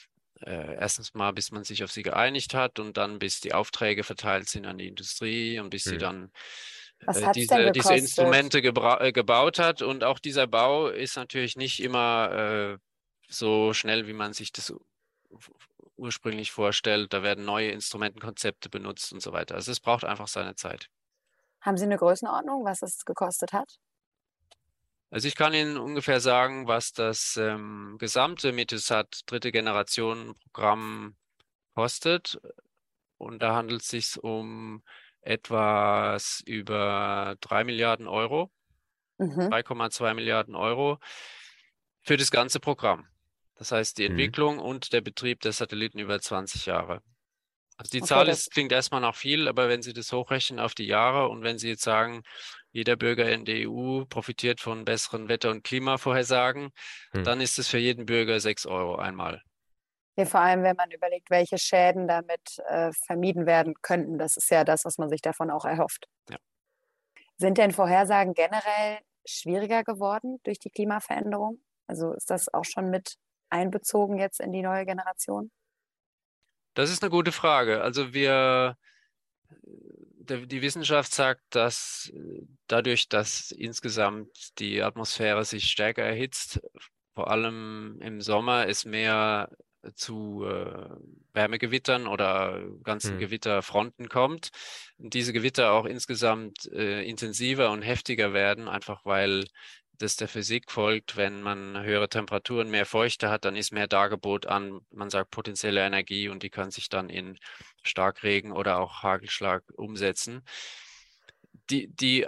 erstens 0.50 1.14
mal, 1.14 1.32
bis 1.32 1.52
man 1.52 1.64
sich 1.64 1.84
auf 1.84 1.92
sie 1.92 2.02
geeinigt 2.02 2.54
hat 2.54 2.78
und 2.78 2.96
dann 2.96 3.18
bis 3.18 3.40
die 3.40 3.54
Aufträge 3.54 4.04
verteilt 4.04 4.48
sind 4.48 4.66
an 4.66 4.78
die 4.78 4.88
Industrie 4.88 5.58
und 5.58 5.70
bis 5.70 5.86
mhm. 5.86 5.90
sie 5.90 5.98
dann 5.98 6.30
äh, 7.06 7.32
diese, 7.34 7.72
diese, 7.72 7.94
Instrumente 7.94 8.58
äh, 8.58 9.12
gebaut 9.12 9.58
hat. 9.58 9.82
Und 9.82 10.04
auch 10.04 10.18
dieser 10.18 10.46
Bau 10.46 10.88
ist 10.88 11.16
natürlich 11.16 11.56
nicht 11.56 11.82
immer 11.82 12.30
äh, 12.32 12.78
so 13.28 13.72
schnell, 13.72 14.06
wie 14.06 14.12
man 14.12 14.32
sich 14.32 14.52
das 14.52 14.72
ursprünglich 15.96 16.52
vorstellt. 16.52 17.12
Da 17.12 17.22
werden 17.22 17.44
neue 17.44 17.70
Instrumentenkonzepte 17.70 18.68
benutzt 18.68 19.12
und 19.12 19.20
so 19.20 19.32
weiter. 19.32 19.54
Also 19.54 19.72
es 19.72 19.80
braucht 19.80 20.04
einfach 20.04 20.28
seine 20.28 20.54
Zeit. 20.54 20.88
Haben 21.60 21.76
Sie 21.76 21.84
eine 21.84 21.96
Größenordnung, 21.96 22.64
was 22.64 22.82
es 22.82 23.04
gekostet 23.04 23.52
hat? 23.52 23.78
Also 25.14 25.28
ich 25.28 25.36
kann 25.36 25.54
Ihnen 25.54 25.76
ungefähr 25.76 26.18
sagen, 26.18 26.66
was 26.66 26.92
das 26.92 27.36
ähm, 27.36 27.94
gesamte 28.00 28.50
Metisat 28.50 29.20
dritte 29.26 29.52
Generation 29.52 30.34
Programm 30.40 31.14
kostet. 31.76 32.40
Und 33.16 33.40
da 33.40 33.54
handelt 33.54 33.82
es 33.82 33.86
sich 33.86 34.18
um 34.20 34.82
etwas 35.20 36.42
über 36.46 37.36
drei 37.40 37.62
Milliarden 37.62 38.08
Euro, 38.08 38.50
mhm. 39.18 39.52
3,2 39.52 40.14
Milliarden 40.14 40.56
Euro 40.56 40.98
für 42.02 42.16
das 42.16 42.32
ganze 42.32 42.58
Programm. 42.58 43.06
Das 43.54 43.70
heißt, 43.70 43.98
die 43.98 44.08
mhm. 44.08 44.10
Entwicklung 44.18 44.54
mhm. 44.56 44.62
und 44.62 44.92
der 44.92 45.00
Betrieb 45.00 45.42
der 45.42 45.52
Satelliten 45.52 46.00
über 46.00 46.20
20 46.20 46.66
Jahre. 46.66 47.02
Also 47.76 47.90
die 47.92 48.02
okay, 48.02 48.08
Zahl 48.08 48.28
ist, 48.28 48.50
klingt 48.50 48.72
erstmal 48.72 49.00
nach 49.00 49.14
viel, 49.14 49.46
aber 49.46 49.68
wenn 49.68 49.82
Sie 49.82 49.92
das 49.92 50.10
hochrechnen 50.10 50.58
auf 50.58 50.74
die 50.74 50.86
Jahre 50.86 51.28
und 51.28 51.44
wenn 51.44 51.58
Sie 51.58 51.68
jetzt 51.68 51.84
sagen, 51.84 52.24
jeder 52.74 52.96
Bürger 52.96 53.30
in 53.30 53.44
der 53.44 53.70
EU 53.70 54.04
profitiert 54.04 54.60
von 54.60 54.84
besseren 54.84 55.28
Wetter- 55.28 55.52
und 55.52 55.62
Klimavorhersagen, 55.62 56.72
mhm. 57.12 57.24
dann 57.24 57.40
ist 57.40 57.58
es 57.60 57.68
für 57.68 57.78
jeden 57.78 58.04
Bürger 58.04 58.40
6 58.40 58.66
Euro 58.66 58.96
einmal. 58.96 59.40
Ja, 60.16 60.24
vor 60.24 60.40
allem, 60.40 60.64
wenn 60.64 60.74
man 60.74 60.90
überlegt, 60.90 61.30
welche 61.30 61.56
Schäden 61.56 62.08
damit 62.08 62.58
äh, 62.68 62.92
vermieden 62.92 63.46
werden 63.46 63.74
könnten. 63.80 64.18
Das 64.18 64.36
ist 64.36 64.50
ja 64.50 64.64
das, 64.64 64.84
was 64.84 64.98
man 64.98 65.08
sich 65.08 65.22
davon 65.22 65.52
auch 65.52 65.64
erhofft. 65.64 66.08
Ja. 66.28 66.36
Sind 67.36 67.58
denn 67.58 67.70
Vorhersagen 67.70 68.34
generell 68.34 68.98
schwieriger 69.24 69.84
geworden 69.84 70.40
durch 70.42 70.58
die 70.58 70.70
Klimaveränderung? 70.70 71.60
Also 71.86 72.12
ist 72.12 72.28
das 72.30 72.52
auch 72.52 72.64
schon 72.64 72.90
mit 72.90 73.16
einbezogen 73.50 74.18
jetzt 74.18 74.40
in 74.40 74.50
die 74.50 74.62
neue 74.62 74.84
Generation? 74.84 75.52
Das 76.74 76.90
ist 76.90 77.04
eine 77.04 77.10
gute 77.10 77.30
Frage. 77.30 77.82
Also 77.82 78.12
wir, 78.12 78.76
die 80.24 80.62
Wissenschaft 80.62 81.12
sagt, 81.12 81.42
dass 81.50 82.12
dadurch, 82.66 83.08
dass 83.08 83.50
insgesamt 83.50 84.58
die 84.58 84.82
Atmosphäre 84.82 85.44
sich 85.44 85.70
stärker 85.70 86.02
erhitzt, 86.02 86.60
vor 87.14 87.30
allem 87.30 87.98
im 88.00 88.20
Sommer 88.20 88.66
es 88.66 88.84
mehr 88.84 89.48
zu 89.94 90.44
äh, 90.44 90.88
Wärmegewittern 91.32 92.06
oder 92.06 92.62
ganzen 92.82 93.12
hm. 93.12 93.18
Gewitterfronten 93.18 94.08
kommt. 94.08 94.48
Und 94.96 95.14
diese 95.14 95.32
Gewitter 95.32 95.72
auch 95.72 95.84
insgesamt 95.84 96.70
äh, 96.72 97.02
intensiver 97.02 97.70
und 97.70 97.82
heftiger 97.82 98.32
werden, 98.32 98.68
einfach 98.68 99.04
weil 99.04 99.44
das 99.98 100.16
der 100.16 100.28
Physik 100.28 100.70
folgt, 100.70 101.16
wenn 101.16 101.42
man 101.42 101.82
höhere 101.82 102.08
Temperaturen, 102.08 102.70
mehr 102.70 102.86
Feuchte 102.86 103.30
hat, 103.30 103.44
dann 103.44 103.56
ist 103.56 103.72
mehr 103.72 103.86
Dargebot 103.86 104.46
an, 104.46 104.80
man 104.90 105.10
sagt 105.10 105.30
potenzielle 105.30 105.84
Energie 105.84 106.28
und 106.28 106.42
die 106.42 106.50
kann 106.50 106.70
sich 106.70 106.88
dann 106.88 107.08
in 107.08 107.38
Starkregen 107.82 108.52
oder 108.52 108.78
auch 108.78 109.02
Hagelschlag 109.02 109.62
umsetzen. 109.76 110.42
Die, 111.70 111.88
die 111.88 112.26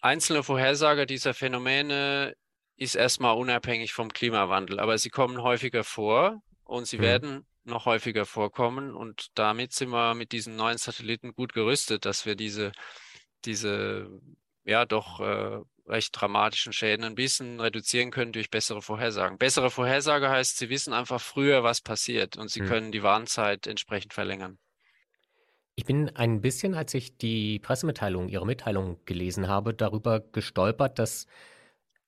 einzelne 0.00 0.42
Vorhersage 0.42 1.06
dieser 1.06 1.34
Phänomene 1.34 2.34
ist 2.76 2.94
erstmal 2.94 3.36
unabhängig 3.36 3.92
vom 3.92 4.12
Klimawandel, 4.12 4.80
aber 4.80 4.98
sie 4.98 5.10
kommen 5.10 5.42
häufiger 5.42 5.84
vor 5.84 6.42
und 6.64 6.86
sie 6.86 6.98
mhm. 6.98 7.02
werden 7.02 7.46
noch 7.64 7.86
häufiger 7.86 8.26
vorkommen 8.26 8.94
und 8.94 9.28
damit 9.34 9.72
sind 9.72 9.90
wir 9.90 10.14
mit 10.14 10.32
diesen 10.32 10.56
neuen 10.56 10.78
Satelliten 10.78 11.34
gut 11.34 11.52
gerüstet, 11.52 12.04
dass 12.04 12.26
wir 12.26 12.34
diese, 12.34 12.72
diese 13.44 14.08
ja 14.64 14.84
doch 14.84 15.20
äh, 15.20 15.60
recht 15.86 16.18
dramatischen 16.18 16.72
Schäden 16.72 17.04
ein 17.04 17.14
bisschen 17.14 17.60
reduzieren 17.60 18.10
können 18.10 18.32
durch 18.32 18.50
bessere 18.50 18.82
Vorhersagen. 18.82 19.38
Bessere 19.38 19.70
Vorhersage 19.70 20.28
heißt, 20.28 20.58
sie 20.58 20.70
wissen 20.70 20.92
einfach 20.92 21.20
früher, 21.20 21.62
was 21.64 21.80
passiert 21.80 22.36
und 22.36 22.50
sie 22.50 22.60
hm. 22.60 22.68
können 22.68 22.92
die 22.92 23.02
Warnzeit 23.02 23.66
entsprechend 23.66 24.12
verlängern. 24.12 24.58
Ich 25.74 25.84
bin 25.84 26.10
ein 26.10 26.40
bisschen, 26.42 26.74
als 26.74 26.92
ich 26.94 27.16
die 27.16 27.58
Pressemitteilung, 27.58 28.28
Ihre 28.28 28.46
Mitteilung 28.46 29.00
gelesen 29.06 29.48
habe, 29.48 29.72
darüber 29.72 30.20
gestolpert, 30.20 30.98
dass 30.98 31.26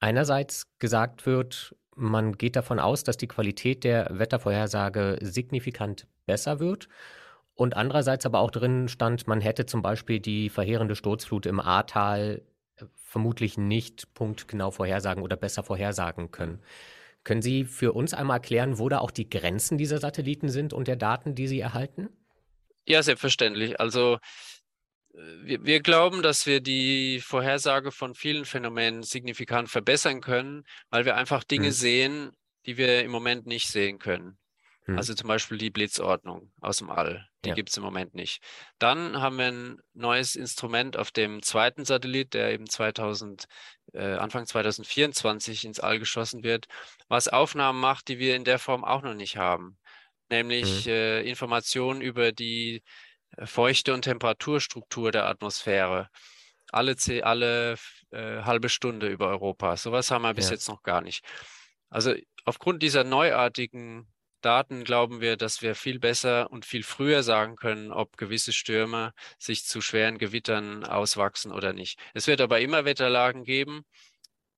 einerseits 0.00 0.66
gesagt 0.78 1.24
wird, 1.24 1.74
man 1.96 2.36
geht 2.36 2.56
davon 2.56 2.78
aus, 2.78 3.04
dass 3.04 3.16
die 3.16 3.28
Qualität 3.28 3.84
der 3.84 4.08
Wettervorhersage 4.10 5.18
signifikant 5.22 6.06
besser 6.26 6.60
wird. 6.60 6.88
Und 7.54 7.76
andererseits 7.76 8.26
aber 8.26 8.40
auch 8.40 8.50
drin 8.50 8.88
stand, 8.88 9.28
man 9.28 9.40
hätte 9.40 9.64
zum 9.64 9.80
Beispiel 9.80 10.20
die 10.20 10.50
verheerende 10.50 10.96
Sturzflut 10.96 11.46
im 11.46 11.60
Ahrtal 11.60 12.42
vermutlich 12.96 13.56
nicht 13.56 14.12
punktgenau 14.14 14.70
vorhersagen 14.70 15.22
oder 15.22 15.36
besser 15.36 15.62
vorhersagen 15.62 16.30
können. 16.30 16.60
Können 17.22 17.42
Sie 17.42 17.64
für 17.64 17.92
uns 17.92 18.12
einmal 18.12 18.36
erklären, 18.36 18.78
wo 18.78 18.88
da 18.88 18.98
auch 18.98 19.10
die 19.10 19.28
Grenzen 19.28 19.78
dieser 19.78 19.98
Satelliten 19.98 20.50
sind 20.50 20.72
und 20.72 20.88
der 20.88 20.96
Daten, 20.96 21.34
die 21.34 21.48
Sie 21.48 21.60
erhalten? 21.60 22.10
Ja, 22.86 23.02
selbstverständlich. 23.02 23.80
Also 23.80 24.18
äh, 25.14 25.18
wir, 25.42 25.64
wir, 25.64 25.80
glauben, 25.80 26.22
dass 26.22 26.46
wir 26.46 26.60
die 26.60 27.20
Vorhersage 27.20 27.92
von 27.92 28.14
vielen 28.14 28.44
Phänomenen 28.44 29.02
signifikant 29.02 29.70
verbessern 29.70 30.20
können, 30.20 30.64
weil 30.90 31.06
wir 31.06 31.16
einfach 31.16 31.44
Dinge 31.44 31.68
hm. 31.68 31.72
sehen, 31.72 32.32
die 32.66 32.76
wir 32.76 33.02
im 33.02 33.10
Moment 33.10 33.46
nicht 33.46 33.68
sehen 33.68 33.98
können. 33.98 34.38
Hm. 34.84 34.98
Also 34.98 35.14
zum 35.14 35.28
Beispiel 35.28 35.56
die 35.56 35.70
Blitzordnung 35.70 36.52
aus 36.60 36.78
dem 36.78 36.90
All. 36.90 37.26
Die 37.44 37.50
ja. 37.50 37.54
gibt 37.54 37.70
es 37.70 37.76
im 37.76 37.82
Moment 37.82 38.14
nicht. 38.14 38.42
Dann 38.78 39.20
haben 39.20 39.38
wir 39.38 39.46
ein 39.46 39.78
neues 39.92 40.34
Instrument 40.36 40.96
auf 40.96 41.10
dem 41.10 41.42
zweiten 41.42 41.84
Satellit, 41.84 42.34
der 42.34 42.52
eben 42.52 42.68
2000, 42.68 43.46
äh, 43.92 44.14
Anfang 44.14 44.46
2024 44.46 45.64
ins 45.64 45.80
All 45.80 45.98
geschossen 45.98 46.42
wird, 46.42 46.66
was 47.08 47.28
Aufnahmen 47.28 47.80
macht, 47.80 48.08
die 48.08 48.18
wir 48.18 48.36
in 48.36 48.44
der 48.44 48.58
Form 48.58 48.84
auch 48.84 49.02
noch 49.02 49.14
nicht 49.14 49.36
haben. 49.36 49.78
Nämlich 50.30 50.86
mhm. 50.86 50.92
äh, 50.92 51.22
Informationen 51.22 52.00
über 52.00 52.32
die 52.32 52.82
äh, 53.36 53.46
Feuchte- 53.46 53.92
und 53.92 54.02
Temperaturstruktur 54.02 55.12
der 55.12 55.26
Atmosphäre. 55.26 56.08
Alle, 56.72 56.96
alle 57.22 57.76
äh, 58.10 58.42
halbe 58.42 58.68
Stunde 58.68 59.08
über 59.08 59.28
Europa. 59.28 59.76
Sowas 59.76 60.10
haben 60.10 60.22
wir 60.22 60.34
bis 60.34 60.46
ja. 60.46 60.52
jetzt 60.52 60.68
noch 60.68 60.82
gar 60.82 61.02
nicht. 61.02 61.24
Also 61.90 62.14
aufgrund 62.44 62.82
dieser 62.82 63.04
neuartigen 63.04 64.08
Daten 64.44 64.84
glauben 64.84 65.20
wir, 65.20 65.36
dass 65.36 65.62
wir 65.62 65.74
viel 65.74 65.98
besser 65.98 66.50
und 66.50 66.66
viel 66.66 66.82
früher 66.82 67.22
sagen 67.22 67.56
können, 67.56 67.90
ob 67.90 68.16
gewisse 68.16 68.52
Stürme 68.52 69.14
sich 69.38 69.64
zu 69.64 69.80
schweren 69.80 70.18
Gewittern 70.18 70.84
auswachsen 70.84 71.50
oder 71.50 71.72
nicht. 71.72 71.98
Es 72.12 72.26
wird 72.26 72.40
aber 72.40 72.60
immer 72.60 72.84
Wetterlagen 72.84 73.44
geben, 73.44 73.84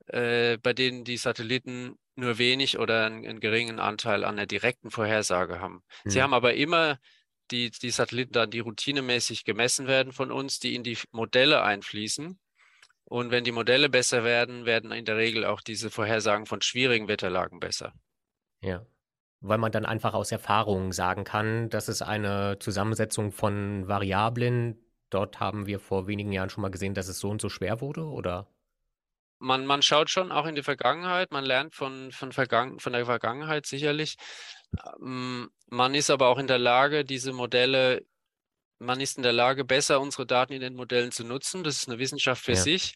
äh, 0.06 0.58
bei 0.58 0.72
denen 0.72 1.04
die 1.04 1.16
Satelliten 1.16 1.98
nur 2.16 2.38
wenig 2.38 2.78
oder 2.78 3.06
einen, 3.06 3.26
einen, 3.26 3.40
geringen 3.40 3.78
Anteil 3.78 4.24
an 4.24 4.36
der 4.36 4.46
direkten 4.46 4.90
Vorhersage 4.90 5.60
haben. 5.60 5.82
Mhm. 6.04 6.10
Sie 6.10 6.22
haben 6.22 6.34
aber 6.34 6.54
immer 6.54 6.98
die, 7.50 7.70
die 7.70 7.90
Satelliten 7.90 8.32
dann, 8.32 8.50
die 8.50 8.60
routinemäßig 8.60 9.44
gemessen 9.44 9.86
werden 9.86 10.12
von 10.12 10.32
uns, 10.32 10.58
die 10.58 10.74
in 10.74 10.82
die 10.82 10.98
Modelle 11.12 11.62
einfließen. 11.62 12.40
Und 13.04 13.30
wenn 13.30 13.44
die 13.44 13.52
Modelle 13.52 13.88
besser 13.88 14.24
werden, 14.24 14.64
werden 14.64 14.90
in 14.90 15.04
der 15.04 15.16
Regel 15.16 15.44
auch 15.44 15.60
diese 15.60 15.90
Vorhersagen 15.90 16.46
von 16.46 16.60
schwierigen 16.60 17.06
Wetterlagen 17.06 17.60
besser. 17.60 17.92
Ja 18.62 18.84
weil 19.48 19.58
man 19.58 19.72
dann 19.72 19.86
einfach 19.86 20.14
aus 20.14 20.32
Erfahrung 20.32 20.92
sagen 20.92 21.24
kann, 21.24 21.68
das 21.70 21.88
ist 21.88 22.02
eine 22.02 22.58
Zusammensetzung 22.58 23.32
von 23.32 23.86
Variablen. 23.88 24.76
Dort 25.10 25.40
haben 25.40 25.66
wir 25.66 25.78
vor 25.78 26.06
wenigen 26.06 26.32
Jahren 26.32 26.50
schon 26.50 26.62
mal 26.62 26.70
gesehen, 26.70 26.94
dass 26.94 27.08
es 27.08 27.20
so 27.20 27.30
und 27.30 27.40
so 27.40 27.48
schwer 27.48 27.80
wurde, 27.80 28.04
oder? 28.04 28.48
Man, 29.38 29.66
man 29.66 29.82
schaut 29.82 30.10
schon 30.10 30.32
auch 30.32 30.46
in 30.46 30.54
die 30.54 30.62
Vergangenheit, 30.62 31.30
man 31.30 31.44
lernt 31.44 31.74
von, 31.74 32.10
von, 32.10 32.32
Vergangen, 32.32 32.80
von 32.80 32.92
der 32.92 33.04
Vergangenheit 33.04 33.66
sicherlich. 33.66 34.16
Ähm, 35.00 35.50
man 35.68 35.94
ist 35.94 36.10
aber 36.10 36.28
auch 36.28 36.38
in 36.38 36.46
der 36.46 36.58
Lage, 36.58 37.04
diese 37.04 37.32
Modelle, 37.32 38.04
man 38.78 39.00
ist 39.00 39.16
in 39.18 39.22
der 39.22 39.34
Lage, 39.34 39.64
besser 39.64 40.00
unsere 40.00 40.26
Daten 40.26 40.54
in 40.54 40.60
den 40.60 40.74
Modellen 40.74 41.12
zu 41.12 41.22
nutzen. 41.22 41.64
Das 41.64 41.76
ist 41.76 41.88
eine 41.88 41.98
Wissenschaft 41.98 42.42
für 42.42 42.52
ja. 42.52 42.60
sich. 42.60 42.94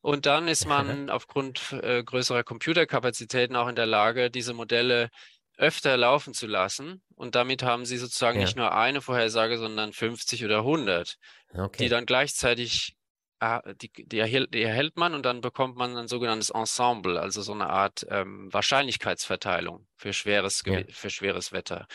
Und 0.00 0.26
dann 0.26 0.48
ist 0.48 0.66
man 0.68 1.10
aufgrund 1.10 1.72
äh, 1.72 2.02
größerer 2.02 2.44
Computerkapazitäten 2.44 3.54
auch 3.54 3.68
in 3.68 3.76
der 3.76 3.86
Lage, 3.86 4.30
diese 4.30 4.54
Modelle 4.54 5.10
öfter 5.56 5.96
laufen 5.96 6.34
zu 6.34 6.46
lassen. 6.46 7.02
Und 7.14 7.34
damit 7.34 7.62
haben 7.62 7.84
sie 7.84 7.96
sozusagen 7.96 8.38
ja. 8.38 8.44
nicht 8.44 8.56
nur 8.56 8.74
eine 8.74 9.00
Vorhersage, 9.00 9.58
sondern 9.58 9.92
50 9.92 10.44
oder 10.44 10.58
100, 10.58 11.16
okay. 11.54 11.84
die 11.84 11.88
dann 11.88 12.06
gleichzeitig, 12.06 12.96
äh, 13.40 13.60
die, 13.76 13.90
die, 13.92 14.18
erhält, 14.18 14.54
die, 14.54 14.62
erhält, 14.62 14.96
man 14.96 15.14
und 15.14 15.24
dann 15.24 15.40
bekommt 15.40 15.76
man 15.76 15.96
ein 15.96 16.08
sogenanntes 16.08 16.50
Ensemble, 16.50 17.20
also 17.20 17.42
so 17.42 17.52
eine 17.52 17.68
Art 17.68 18.06
ähm, 18.10 18.52
Wahrscheinlichkeitsverteilung 18.52 19.86
für 19.96 20.12
schweres, 20.12 20.62
ja. 20.66 20.82
für 20.90 21.10
schweres 21.10 21.52
Wetter. 21.52 21.86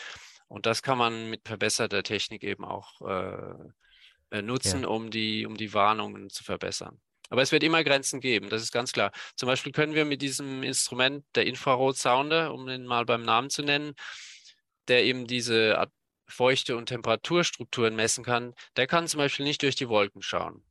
Und 0.48 0.66
das 0.66 0.82
kann 0.82 0.98
man 0.98 1.30
mit 1.30 1.46
verbesserter 1.46 2.02
Technik 2.02 2.42
eben 2.42 2.64
auch 2.64 3.00
äh, 3.02 4.36
äh 4.38 4.42
nutzen, 4.42 4.82
ja. 4.82 4.88
um, 4.88 5.10
die, 5.10 5.46
um 5.46 5.56
die 5.56 5.74
Warnungen 5.74 6.28
zu 6.30 6.42
verbessern. 6.42 7.00
Aber 7.30 7.42
es 7.42 7.52
wird 7.52 7.62
immer 7.62 7.82
Grenzen 7.84 8.20
geben, 8.20 8.50
das 8.50 8.62
ist 8.62 8.72
ganz 8.72 8.92
klar. 8.92 9.12
Zum 9.36 9.46
Beispiel 9.46 9.72
können 9.72 9.94
wir 9.94 10.04
mit 10.04 10.20
diesem 10.20 10.62
Instrument 10.62 11.24
der 11.34 11.46
Infrarotsounder, 11.46 12.52
um 12.52 12.66
den 12.66 12.84
mal 12.84 13.06
beim 13.06 13.22
Namen 13.22 13.50
zu 13.50 13.62
nennen, 13.62 13.94
der 14.88 15.04
eben 15.04 15.26
diese 15.26 15.88
Feuchte- 16.28 16.76
und 16.76 16.86
Temperaturstrukturen 16.86 17.94
messen 17.94 18.24
kann, 18.24 18.54
der 18.76 18.86
kann 18.86 19.08
zum 19.08 19.18
Beispiel 19.18 19.44
nicht 19.44 19.62
durch 19.62 19.76
die 19.76 19.88
Wolken 19.88 20.22
schauen. 20.22 20.64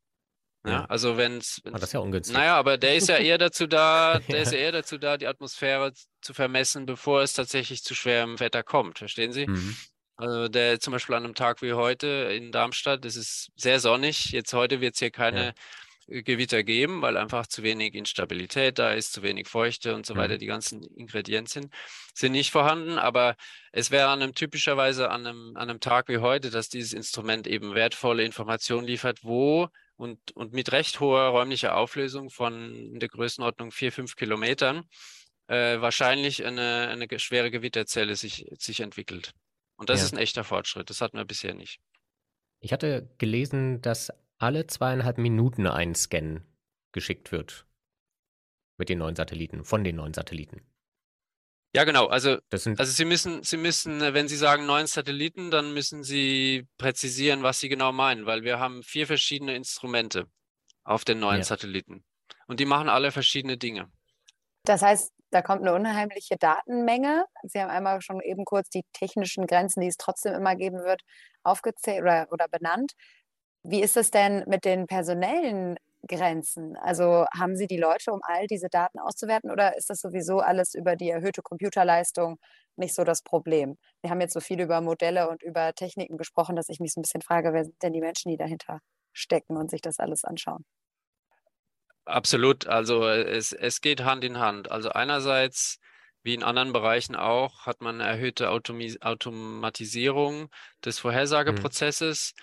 Ja, 0.66 0.86
also 0.86 1.16
wenn 1.16 1.38
es. 1.38 1.62
Ah, 1.66 1.72
das 1.72 1.84
ist 1.84 1.94
ja 1.94 2.00
ungünstig. 2.02 2.36
Naja, 2.36 2.58
aber 2.58 2.78
der 2.78 2.96
ist 2.96 3.08
ja 3.08 3.18
eher 3.18 3.38
dazu 3.38 3.66
da, 3.66 4.20
der 4.20 4.42
ist 4.42 4.52
ja 4.52 4.58
eher 4.58 4.74
dazu 4.74 4.98
da, 4.98 5.18
die 5.18 5.28
Atmosphäre 5.28 5.94
zu 6.22 6.34
vermessen, 6.34 6.86
bevor 6.86 7.22
es 7.22 7.34
tatsächlich 7.34 7.84
zu 7.84 7.96
schwerem 7.96 8.40
Wetter 8.40 8.64
kommt. 8.64 8.98
Verstehen 9.00 9.32
Sie? 9.32 9.48
Mhm. 9.48 9.78
Also 10.18 10.50
der 10.50 10.82
zum 10.82 10.92
Beispiel 10.92 11.16
an 11.16 11.24
einem 11.24 11.36
Tag 11.36 11.62
wie 11.62 11.74
heute 11.74 12.08
in 12.34 12.52
Darmstadt, 12.52 13.06
das 13.06 13.16
ist 13.16 13.52
sehr 13.56 13.80
sonnig. 13.80 14.32
Jetzt 14.32 14.54
heute 14.54 14.82
wird 14.82 14.96
es 14.96 15.00
hier 15.00 15.12
keine 15.12 15.46
ja. 15.46 15.54
Gewitter 16.10 16.64
geben, 16.64 17.02
weil 17.02 17.18
einfach 17.18 17.48
zu 17.48 17.64
wenig 17.64 17.96
Instabilität 17.96 18.80
da 18.80 18.94
ist, 18.94 19.14
zu 19.14 19.24
wenig 19.24 19.48
Feuchte 19.48 19.96
und 19.96 20.06
so 20.06 20.16
weiter. 20.16 20.36
Mhm. 20.36 20.40
Die 20.40 20.46
ganzen 20.46 20.84
Ingredienzien 20.96 21.70
sind 22.14 22.32
nicht 22.32 22.52
vorhanden, 22.52 22.98
aber 22.98 23.36
es 23.72 23.92
wäre 23.92 24.10
an 24.10 24.22
einem 24.22 24.34
typischerweise 24.34 25.10
an 25.12 25.26
einem, 25.26 25.56
an 25.56 25.70
einem 25.70 25.80
Tag 25.80 26.08
wie 26.10 26.18
heute, 26.18 26.50
dass 26.50 26.70
dieses 26.70 26.94
Instrument 26.94 27.48
eben 27.48 27.76
wertvolle 27.76 28.24
Informationen 28.24 28.88
liefert, 28.88 29.24
wo 29.24 29.68
und, 29.96 30.32
und 30.32 30.54
mit 30.54 30.72
recht 30.72 31.00
hoher 31.00 31.30
räumlicher 31.30 31.76
Auflösung 31.76 32.30
von 32.30 33.00
der 33.00 33.10
Größenordnung 33.10 33.72
vier, 33.72 33.92
fünf 33.92 34.16
Kilometern 34.16 34.86
äh, 35.48 35.82
wahrscheinlich 35.82 36.46
eine, 36.46 36.88
eine 36.90 37.08
schwere 37.20 37.52
Gewitterzelle 37.52 38.16
sich, 38.16 38.46
sich 38.58 38.80
entwickelt. 38.80 39.34
Und 39.76 39.90
das 39.90 40.00
ja. 40.00 40.06
ist 40.06 40.14
ein 40.14 40.20
echter 40.20 40.44
Fortschritt. 40.44 40.90
Das 40.90 41.02
hatten 41.02 41.18
wir 41.18 41.26
bisher 41.26 41.54
nicht. 41.54 41.80
Ich 42.62 42.74
hatte 42.74 43.10
gelesen, 43.18 43.82
dass 43.82 44.12
alle 44.40 44.66
zweieinhalb 44.68 45.18
Minuten 45.18 45.68
ein 45.68 45.94
Scan 45.94 46.44
geschickt 46.92 47.32
wird. 47.32 47.66
Mit 48.78 48.90
den 48.90 49.00
neuen 49.00 49.16
Satelliten, 49.16 49.66
von 49.66 49.84
den 49.84 49.98
neuen 49.98 50.14
Satelliten. 50.14 50.62
Ja, 51.76 51.84
genau. 51.84 52.08
Also, 52.08 52.38
also 52.50 52.84
Sie 52.84 53.06
müssen, 53.06 53.44
Sie 53.44 53.58
müssen, 53.58 54.02
wenn 54.02 54.28
Sie 54.28 54.38
sagen 54.38 54.66
neun 54.66 54.88
Satelliten, 54.88 55.52
dann 55.52 55.74
müssen 55.74 56.04
Sie 56.04 56.68
präzisieren, 56.78 57.44
was 57.44 57.60
Sie 57.60 57.70
genau 57.70 57.92
meinen, 57.92 58.26
weil 58.26 58.44
wir 58.44 58.60
haben 58.60 58.82
vier 58.82 59.06
verschiedene 59.06 59.56
Instrumente 59.56 60.28
auf 60.84 61.06
den 61.06 61.20
neuen 61.20 61.40
ja. 61.40 61.44
Satelliten. 61.44 62.04
Und 62.48 62.60
die 62.60 62.66
machen 62.66 62.90
alle 62.90 63.12
verschiedene 63.12 63.58
Dinge. 63.58 63.92
Das 64.64 64.82
heißt, 64.82 65.14
da 65.30 65.44
kommt 65.44 65.62
eine 65.62 65.74
unheimliche 65.74 66.38
Datenmenge. 66.38 67.26
Sie 67.44 67.62
haben 67.62 67.70
einmal 67.70 68.02
schon 68.02 68.20
eben 68.22 68.46
kurz 68.46 68.70
die 68.70 68.84
technischen 68.94 69.46
Grenzen, 69.46 69.82
die 69.82 69.88
es 69.88 69.98
trotzdem 69.98 70.34
immer 70.34 70.56
geben 70.56 70.84
wird, 70.84 71.04
aufgezählt 71.44 72.02
oder, 72.02 72.28
oder 72.32 72.48
benannt. 72.48 72.94
Wie 73.64 73.82
ist 73.82 73.98
es 73.98 74.12
denn 74.12 74.44
mit 74.48 74.66
den 74.66 74.88
personellen 74.88 75.78
Grenzen? 76.08 76.78
Also 76.78 77.26
haben 77.38 77.56
Sie 77.56 77.68
die 77.68 77.78
Leute, 77.78 78.12
um 78.12 78.22
all 78.24 78.48
diese 78.48 78.70
Daten 78.70 79.00
auszuwerten 79.00 79.52
oder 79.52 79.76
ist 79.78 79.90
das 79.90 80.00
sowieso 80.00 80.40
alles 80.40 80.74
über 80.74 80.96
die 80.96 81.10
erhöhte 81.10 81.42
Computerleistung 81.42 82.38
nicht 82.78 82.96
so 82.96 83.04
das 83.04 83.22
Problem? 83.22 83.76
Wir 84.02 84.10
haben 84.12 84.22
jetzt 84.22 84.34
so 84.34 84.40
viel 84.40 84.62
über 84.62 84.82
Modelle 84.82 85.30
und 85.30 85.44
über 85.44 85.74
Techniken 85.74 86.18
gesprochen, 86.18 86.56
dass 86.56 86.70
ich 86.70 86.80
mich 86.80 86.94
so 86.94 87.00
ein 87.00 87.04
bisschen 87.04 87.22
frage, 87.22 87.54
wer 87.54 87.66
sind 87.66 87.82
denn 87.84 87.94
die 87.94 88.02
Menschen, 88.02 88.32
die 88.32 88.38
dahinter 88.38 88.80
stecken 89.14 89.58
und 89.58 89.70
sich 89.70 89.82
das 89.82 90.00
alles 90.00 90.24
anschauen? 90.24 90.64
Absolut. 92.06 92.68
Also 92.68 93.08
es, 93.08 93.52
es 93.54 93.82
geht 93.82 94.02
Hand 94.04 94.24
in 94.24 94.40
Hand. 94.40 94.72
Also 94.72 94.90
einerseits 94.90 95.78
wie 96.24 96.34
in 96.34 96.44
anderen 96.44 96.74
Bereichen 96.74 97.16
auch, 97.16 97.66
hat 97.66 97.82
man 97.82 98.02
eine 98.02 98.10
erhöhte 98.10 98.50
Automatisierung 98.50 100.50
des 100.84 101.00
mhm. 101.00 101.00
Vorhersageprozesses. 101.02 102.34
Mhm 102.36 102.42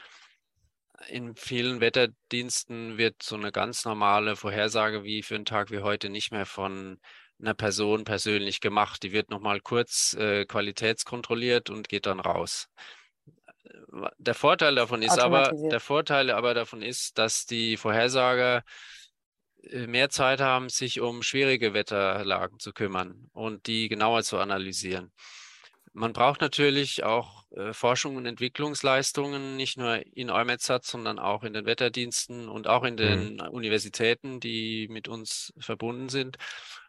in 1.08 1.34
vielen 1.34 1.80
Wetterdiensten 1.80 2.98
wird 2.98 3.22
so 3.22 3.36
eine 3.36 3.52
ganz 3.52 3.84
normale 3.84 4.36
Vorhersage 4.36 5.04
wie 5.04 5.22
für 5.22 5.34
einen 5.34 5.44
Tag 5.44 5.70
wie 5.70 5.80
heute 5.80 6.08
nicht 6.08 6.32
mehr 6.32 6.46
von 6.46 6.98
einer 7.38 7.54
Person 7.54 8.04
persönlich 8.04 8.60
gemacht. 8.60 9.02
Die 9.02 9.12
wird 9.12 9.30
nochmal 9.30 9.60
kurz 9.60 10.14
äh, 10.14 10.46
qualitätskontrolliert 10.46 11.70
und 11.70 11.88
geht 11.88 12.06
dann 12.06 12.20
raus. 12.20 12.68
Der 14.18 14.34
Vorteil 14.34 14.74
davon 14.74 15.02
ist 15.02 15.18
aber, 15.18 15.50
der 15.70 15.80
Vorteil 15.80 16.30
aber 16.30 16.54
davon 16.54 16.82
ist, 16.82 17.18
dass 17.18 17.46
die 17.46 17.76
Vorhersager 17.76 18.62
äh, 19.62 19.86
mehr 19.86 20.08
Zeit 20.08 20.40
haben, 20.40 20.68
sich 20.68 21.00
um 21.00 21.22
schwierige 21.22 21.74
Wetterlagen 21.74 22.58
zu 22.58 22.72
kümmern 22.72 23.28
und 23.32 23.66
die 23.66 23.88
genauer 23.88 24.22
zu 24.22 24.38
analysieren. 24.38 25.12
Man 25.92 26.12
braucht 26.12 26.40
natürlich 26.40 27.04
auch 27.04 27.45
Forschung 27.72 28.16
und 28.16 28.26
Entwicklungsleistungen, 28.26 29.56
nicht 29.56 29.78
nur 29.78 30.04
in 30.14 30.30
EUMETSAT, 30.30 30.84
sondern 30.84 31.18
auch 31.18 31.42
in 31.42 31.54
den 31.54 31.64
Wetterdiensten 31.64 32.48
und 32.48 32.66
auch 32.66 32.84
in 32.84 32.96
den 32.96 33.34
mhm. 33.34 33.40
Universitäten, 33.50 34.40
die 34.40 34.88
mit 34.90 35.08
uns 35.08 35.52
verbunden 35.58 36.08
sind, 36.08 36.36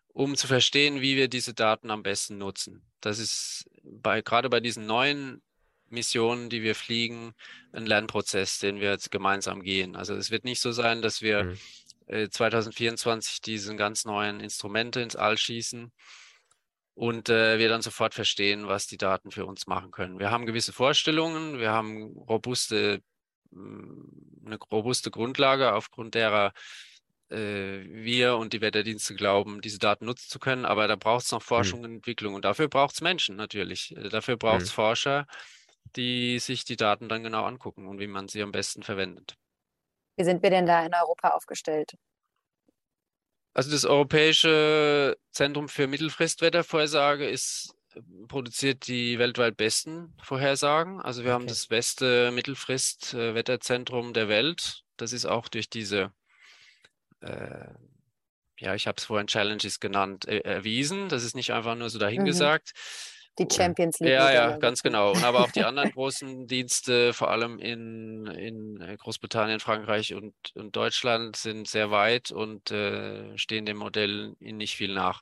um 0.09 0.35
zu 0.35 0.47
verstehen, 0.47 1.01
wie 1.01 1.15
wir 1.15 1.29
diese 1.29 1.53
Daten 1.53 1.89
am 1.89 2.03
besten 2.03 2.37
nutzen. 2.37 2.83
Das 3.01 3.19
ist 3.19 3.69
bei, 3.83 4.21
gerade 4.21 4.49
bei 4.49 4.59
diesen 4.59 4.85
neuen 4.85 5.41
Missionen, 5.89 6.49
die 6.49 6.63
wir 6.63 6.75
fliegen, 6.75 7.33
ein 7.71 7.85
Lernprozess, 7.85 8.59
den 8.59 8.81
wir 8.81 8.89
jetzt 8.89 9.09
gemeinsam 9.09 9.61
gehen. 9.61 9.95
Also 9.95 10.15
es 10.15 10.31
wird 10.31 10.43
nicht 10.43 10.59
so 10.59 10.73
sein, 10.73 11.01
dass 11.01 11.21
wir 11.21 11.43
mhm. 11.45 11.57
äh, 12.07 12.29
2024 12.29 13.41
diese 13.41 13.73
ganz 13.77 14.03
neuen 14.03 14.41
Instrumente 14.41 14.99
ins 14.99 15.15
All 15.15 15.37
schießen 15.37 15.93
und 16.97 17.29
äh, 17.29 17.59
wir 17.59 17.69
dann 17.69 17.83
sofort 17.83 18.15
verstehen, 18.15 18.67
was 18.67 18.87
die 18.87 18.97
Daten 18.97 19.29
für 19.29 19.45
uns 19.45 19.67
machen 19.67 19.91
können. 19.91 20.17
Wir 20.17 20.31
haben 20.31 20.47
gewisse 20.47 20.73
Vorstellungen, 20.73 21.59
wir 21.59 21.71
haben 21.71 22.17
robuste, 22.17 23.03
hm, 23.51 24.41
eine 24.43 24.57
robuste 24.71 25.11
Grundlage, 25.11 25.73
aufgrund 25.73 26.15
derer 26.15 26.53
äh, 27.29 27.83
wir 27.85 28.37
und 28.37 28.53
die 28.53 28.61
Wetterdienste 28.61 29.13
glauben, 29.13 29.61
diese 29.61 29.77
Daten 29.77 30.05
nutzen 30.05 30.27
zu 30.27 30.39
können, 30.39 30.65
aber 30.65 30.87
da 30.87 30.95
braucht 30.95 31.25
es 31.25 31.31
noch 31.31 31.41
mhm. 31.41 31.45
Forschung 31.45 31.79
mhm. 31.79 31.85
und 31.85 31.91
Entwicklung 31.97 32.33
und 32.33 32.45
dafür 32.45 32.67
braucht 32.67 32.95
es 32.95 33.01
Menschen 33.01 33.35
natürlich. 33.35 33.95
Äh, 33.95 34.09
dafür 34.09 34.37
braucht 34.37 34.63
es 34.63 34.71
mhm. 34.71 34.75
Forscher, 34.75 35.27
die 35.95 36.39
sich 36.39 36.65
die 36.65 36.77
Daten 36.77 37.09
dann 37.09 37.21
genau 37.21 37.43
angucken 37.45 37.87
und 37.87 37.99
wie 37.99 38.07
man 38.07 38.27
sie 38.27 38.41
am 38.41 38.51
besten 38.51 38.81
verwendet. 38.81 39.35
Wie 40.15 40.23
sind 40.23 40.41
wir 40.41 40.49
denn 40.49 40.65
da 40.65 40.83
in 40.83 40.95
Europa 40.95 41.29
aufgestellt? 41.29 41.93
Also 43.57 43.71
das 43.71 43.85
Europäische 43.85 45.17
Zentrum 45.31 45.67
für 45.67 45.87
Mittelfristwettervorhersage 45.87 47.27
ist 47.27 47.73
produziert 48.27 48.85
die 48.85 49.17
weltweit 49.17 49.57
besten 49.57 50.13
Vorhersagen. 50.21 51.01
Also 51.01 51.23
wir 51.23 51.31
okay. 51.31 51.33
haben 51.33 51.47
das 51.47 51.65
beste 51.65 52.29
Mittelfristwetterzentrum 52.29 54.13
der 54.13 54.27
Welt. 54.29 54.83
Das 54.95 55.11
ist 55.11 55.25
auch 55.25 55.47
durch 55.47 55.71
diese, 55.71 56.13
äh, 57.21 57.65
ja, 58.59 58.75
ich 58.75 58.85
habe 58.85 58.97
es 58.99 59.05
vorhin 59.05 59.25
Challenges 59.25 59.79
genannt, 59.79 60.27
äh, 60.27 60.41
erwiesen. 60.41 61.09
Das 61.09 61.23
ist 61.23 61.35
nicht 61.35 61.51
einfach 61.51 61.73
nur 61.73 61.89
so 61.89 61.97
dahingesagt. 61.97 62.73
Mhm 62.75 63.16
die 63.39 63.47
Champions 63.51 63.99
League. 63.99 64.11
Ja, 64.11 64.31
ja, 64.31 64.57
ganz 64.57 64.83
genau. 64.83 65.11
Und 65.11 65.23
aber 65.23 65.41
auch 65.41 65.51
die 65.51 65.63
anderen 65.63 65.91
großen 65.91 66.47
Dienste, 66.47 67.13
vor 67.13 67.29
allem 67.29 67.59
in, 67.59 68.27
in 68.27 68.81
äh, 68.81 68.97
Großbritannien, 68.97 69.59
Frankreich 69.59 70.13
und, 70.13 70.33
und 70.55 70.75
Deutschland, 70.75 71.35
sind 71.35 71.67
sehr 71.67 71.91
weit 71.91 72.31
und 72.31 72.71
äh, 72.71 73.37
stehen 73.37 73.65
dem 73.65 73.77
Modell 73.77 74.35
in 74.39 74.57
nicht 74.57 74.75
viel 74.75 74.93
nach. 74.93 75.21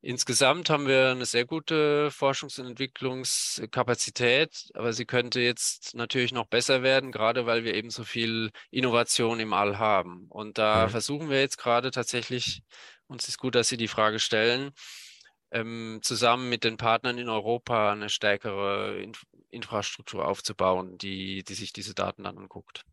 Insgesamt 0.00 0.70
haben 0.70 0.86
wir 0.86 1.10
eine 1.10 1.26
sehr 1.26 1.44
gute 1.44 2.10
Forschungs- 2.12 2.60
und 2.60 2.68
Entwicklungskapazität, 2.68 4.70
aber 4.74 4.92
sie 4.92 5.06
könnte 5.06 5.40
jetzt 5.40 5.96
natürlich 5.96 6.32
noch 6.32 6.46
besser 6.46 6.84
werden, 6.84 7.10
gerade 7.10 7.46
weil 7.46 7.64
wir 7.64 7.74
eben 7.74 7.90
so 7.90 8.04
viel 8.04 8.52
Innovation 8.70 9.40
im 9.40 9.52
All 9.52 9.78
haben. 9.78 10.26
Und 10.28 10.56
da 10.56 10.86
mhm. 10.86 10.90
versuchen 10.90 11.30
wir 11.30 11.40
jetzt 11.40 11.58
gerade 11.58 11.90
tatsächlich, 11.90 12.62
und 13.08 13.22
es 13.22 13.28
ist 13.28 13.38
gut, 13.38 13.56
dass 13.56 13.68
Sie 13.68 13.76
die 13.76 13.88
Frage 13.88 14.20
stellen, 14.20 14.70
ähm, 15.50 16.00
zusammen 16.02 16.48
mit 16.48 16.64
den 16.64 16.76
Partnern 16.76 17.18
in 17.18 17.28
Europa 17.28 17.92
eine 17.92 18.08
stärkere 18.08 19.00
Inf 19.00 19.24
Infrastruktur 19.50 20.28
aufzubauen, 20.28 20.98
die, 20.98 21.42
die 21.42 21.54
sich 21.54 21.72
diese 21.72 21.94
Daten 21.94 22.24
dann 22.24 22.36
anguckt. 22.36 22.84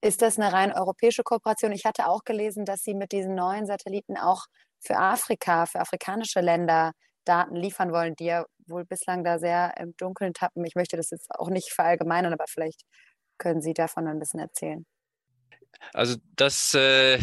Ist 0.00 0.20
das 0.20 0.36
eine 0.36 0.52
rein 0.52 0.72
europäische 0.72 1.22
Kooperation? 1.22 1.70
Ich 1.70 1.84
hatte 1.84 2.08
auch 2.08 2.24
gelesen, 2.24 2.64
dass 2.64 2.82
Sie 2.82 2.94
mit 2.94 3.12
diesen 3.12 3.36
neuen 3.36 3.66
Satelliten 3.66 4.16
auch 4.16 4.46
für 4.80 4.96
Afrika, 4.96 5.66
für 5.66 5.78
afrikanische 5.78 6.40
Länder 6.40 6.92
Daten 7.24 7.54
liefern 7.54 7.92
wollen, 7.92 8.16
die 8.16 8.24
ja 8.24 8.44
wohl 8.66 8.84
bislang 8.84 9.22
da 9.24 9.38
sehr 9.38 9.74
im 9.78 9.94
Dunkeln 9.96 10.34
tappen. 10.34 10.64
Ich 10.64 10.74
möchte 10.74 10.96
das 10.96 11.10
jetzt 11.10 11.30
auch 11.30 11.50
nicht 11.50 11.72
verallgemeinern, 11.72 12.32
aber 12.32 12.46
vielleicht 12.48 12.82
können 13.38 13.60
Sie 13.60 13.74
davon 13.74 14.08
ein 14.08 14.18
bisschen 14.18 14.40
erzählen. 14.40 14.86
Also 15.92 16.16
das, 16.36 16.74
äh, 16.74 17.18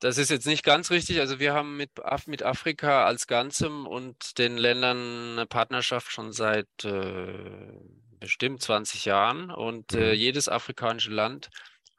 das 0.00 0.18
ist 0.18 0.30
jetzt 0.30 0.46
nicht 0.46 0.64
ganz 0.64 0.90
richtig. 0.90 1.20
Also 1.20 1.38
wir 1.38 1.52
haben 1.52 1.76
mit, 1.76 1.90
Af 2.02 2.26
mit 2.26 2.42
Afrika 2.42 3.04
als 3.04 3.26
Ganzem 3.26 3.86
und 3.86 4.38
den 4.38 4.56
Ländern 4.56 5.32
eine 5.32 5.46
Partnerschaft 5.46 6.10
schon 6.10 6.32
seit 6.32 6.68
äh, 6.84 7.72
bestimmt 8.18 8.62
20 8.62 9.04
Jahren. 9.04 9.50
Und 9.50 9.94
äh, 9.94 10.08
mhm. 10.12 10.18
jedes 10.18 10.48
afrikanische 10.48 11.10
Land 11.10 11.50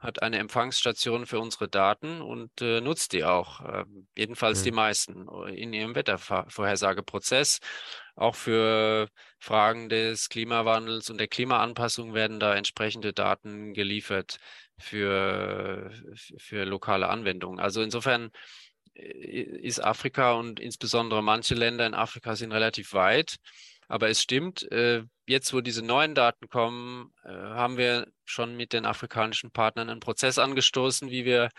hat 0.01 0.23
eine 0.23 0.39
Empfangsstation 0.39 1.27
für 1.27 1.39
unsere 1.39 1.69
Daten 1.69 2.21
und 2.21 2.59
äh, 2.59 2.81
nutzt 2.81 3.13
die 3.13 3.23
auch. 3.23 3.61
Äh, 3.61 3.85
jedenfalls 4.17 4.61
mhm. 4.61 4.63
die 4.63 4.71
meisten 4.71 5.27
in 5.53 5.73
ihrem 5.73 5.95
Wettervorhersageprozess. 5.95 7.59
Auch 8.15 8.35
für 8.35 9.09
Fragen 9.39 9.89
des 9.89 10.29
Klimawandels 10.29 11.09
und 11.09 11.19
der 11.19 11.27
Klimaanpassung 11.27 12.15
werden 12.15 12.39
da 12.39 12.55
entsprechende 12.55 13.13
Daten 13.13 13.73
geliefert 13.73 14.37
für, 14.79 15.91
für 16.37 16.65
lokale 16.65 17.07
Anwendungen. 17.07 17.59
Also 17.59 17.83
insofern 17.83 18.31
äh, 18.95 19.07
ist 19.07 19.83
Afrika 19.83 20.33
und 20.33 20.59
insbesondere 20.59 21.21
manche 21.21 21.53
Länder 21.53 21.85
in 21.85 21.93
Afrika 21.93 22.35
sind 22.35 22.51
relativ 22.51 22.93
weit. 22.93 23.35
Aber 23.91 24.09
es 24.09 24.21
stimmt, 24.21 24.71
äh, 24.71 25.03
jetzt 25.27 25.53
wo 25.53 25.59
diese 25.59 25.83
neuen 25.83 26.15
Daten 26.15 26.47
kommen, 26.47 27.13
äh, 27.25 27.29
haben 27.29 27.77
wir 27.77 28.07
schon 28.23 28.55
mit 28.55 28.71
den 28.71 28.85
afrikanischen 28.85 29.51
Partnern 29.51 29.89
einen 29.89 29.99
Prozess 29.99 30.39
angestoßen, 30.39 31.09
wie 31.09 31.25
wir 31.25 31.49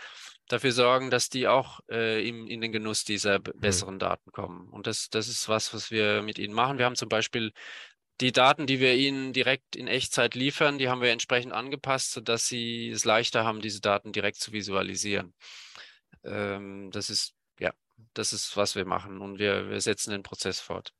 dafür 0.47 0.71
sorgen, 0.71 1.11
dass 1.11 1.29
die 1.29 1.47
auch 1.47 1.79
in, 1.87 2.47
in 2.47 2.59
den 2.59 2.71
Genuss 2.71 3.05
dieser 3.05 3.39
mhm. 3.39 3.43
besseren 3.55 3.99
Daten 3.99 4.31
kommen. 4.31 4.67
Und 4.69 4.87
das, 4.87 5.09
das 5.09 5.27
ist 5.27 5.47
was, 5.47 5.73
was 5.73 5.89
wir 5.89 6.21
mit 6.21 6.37
ihnen 6.37 6.53
machen. 6.53 6.77
Wir 6.79 6.85
haben 6.85 6.95
zum 6.95 7.07
Beispiel 7.07 7.53
die 8.21 8.31
Daten, 8.31 8.67
die 8.67 8.79
wir 8.79 8.95
Ihnen 8.95 9.33
direkt 9.33 9.75
in 9.75 9.87
Echtzeit 9.87 10.35
liefern, 10.35 10.77
die 10.77 10.89
haben 10.89 11.01
wir 11.01 11.11
entsprechend 11.11 11.53
angepasst, 11.53 12.11
sodass 12.11 12.47
Sie 12.47 12.89
es 12.89 13.05
leichter 13.05 13.43
haben, 13.43 13.61
diese 13.61 13.81
Daten 13.81 14.11
direkt 14.11 14.37
zu 14.37 14.51
visualisieren. 14.51 15.33
Ähm, 16.23 16.91
das 16.91 17.09
ist, 17.09 17.33
ja, 17.59 17.73
das 18.13 18.33
ist, 18.33 18.55
was 18.55 18.75
wir 18.75 18.85
machen 18.85 19.19
und 19.19 19.39
wir, 19.39 19.69
wir 19.69 19.81
setzen 19.81 20.11
den 20.11 20.23
Prozess 20.23 20.59
fort. 20.59 20.93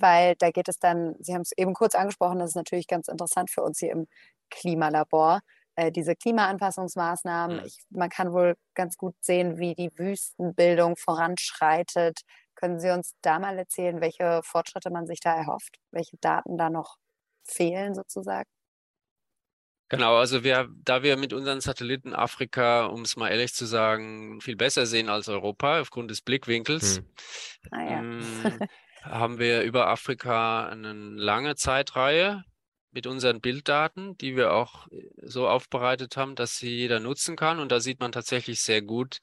Weil 0.00 0.34
da 0.36 0.50
geht 0.50 0.68
es 0.68 0.78
dann, 0.78 1.14
Sie 1.20 1.34
haben 1.34 1.42
es 1.42 1.52
eben 1.56 1.74
kurz 1.74 1.94
angesprochen, 1.94 2.38
das 2.38 2.50
ist 2.50 2.56
natürlich 2.56 2.86
ganz 2.86 3.08
interessant 3.08 3.50
für 3.50 3.62
uns 3.62 3.78
hier 3.78 3.92
im 3.92 4.06
Klimalabor, 4.50 5.40
äh, 5.76 5.92
diese 5.92 6.16
Klimaanpassungsmaßnahmen. 6.16 7.58
Mhm. 7.58 7.64
Ich, 7.66 7.80
man 7.90 8.08
kann 8.08 8.32
wohl 8.32 8.56
ganz 8.74 8.96
gut 8.96 9.14
sehen, 9.20 9.58
wie 9.58 9.74
die 9.74 9.90
Wüstenbildung 9.96 10.96
voranschreitet, 10.96 12.20
können 12.60 12.78
Sie 12.78 12.90
uns 12.90 13.14
da 13.22 13.38
mal 13.38 13.56
erzählen, 13.58 14.02
welche 14.02 14.42
Fortschritte 14.44 14.90
man 14.90 15.06
sich 15.06 15.20
da 15.20 15.34
erhofft, 15.34 15.78
welche 15.92 16.18
Daten 16.18 16.58
da 16.58 16.68
noch 16.68 16.96
fehlen 17.42 17.94
sozusagen? 17.94 18.48
Genau, 19.88 20.16
also 20.16 20.44
wir, 20.44 20.68
da 20.84 21.02
wir 21.02 21.16
mit 21.16 21.32
unseren 21.32 21.60
Satelliten 21.60 22.14
Afrika, 22.14 22.86
um 22.86 23.02
es 23.02 23.16
mal 23.16 23.28
ehrlich 23.28 23.54
zu 23.54 23.66
sagen, 23.66 24.40
viel 24.40 24.56
besser 24.56 24.86
sehen 24.86 25.08
als 25.08 25.28
Europa 25.28 25.80
aufgrund 25.80 26.10
des 26.10 26.20
Blickwinkels, 26.20 26.98
hm. 26.98 27.06
ah, 27.72 27.82
ja. 27.82 27.98
ähm, 27.98 28.20
haben 29.02 29.38
wir 29.38 29.62
über 29.62 29.88
Afrika 29.88 30.68
eine 30.68 30.92
lange 30.92 31.56
Zeitreihe 31.56 32.44
mit 32.92 33.06
unseren 33.06 33.40
Bilddaten, 33.40 34.16
die 34.18 34.36
wir 34.36 34.52
auch 34.52 34.88
so 35.22 35.48
aufbereitet 35.48 36.16
haben, 36.16 36.34
dass 36.34 36.56
sie 36.56 36.70
jeder 36.70 37.00
nutzen 37.00 37.36
kann. 37.36 37.60
Und 37.60 37.70
da 37.72 37.80
sieht 37.80 38.00
man 38.00 38.12
tatsächlich 38.12 38.60
sehr 38.60 38.82
gut 38.82 39.20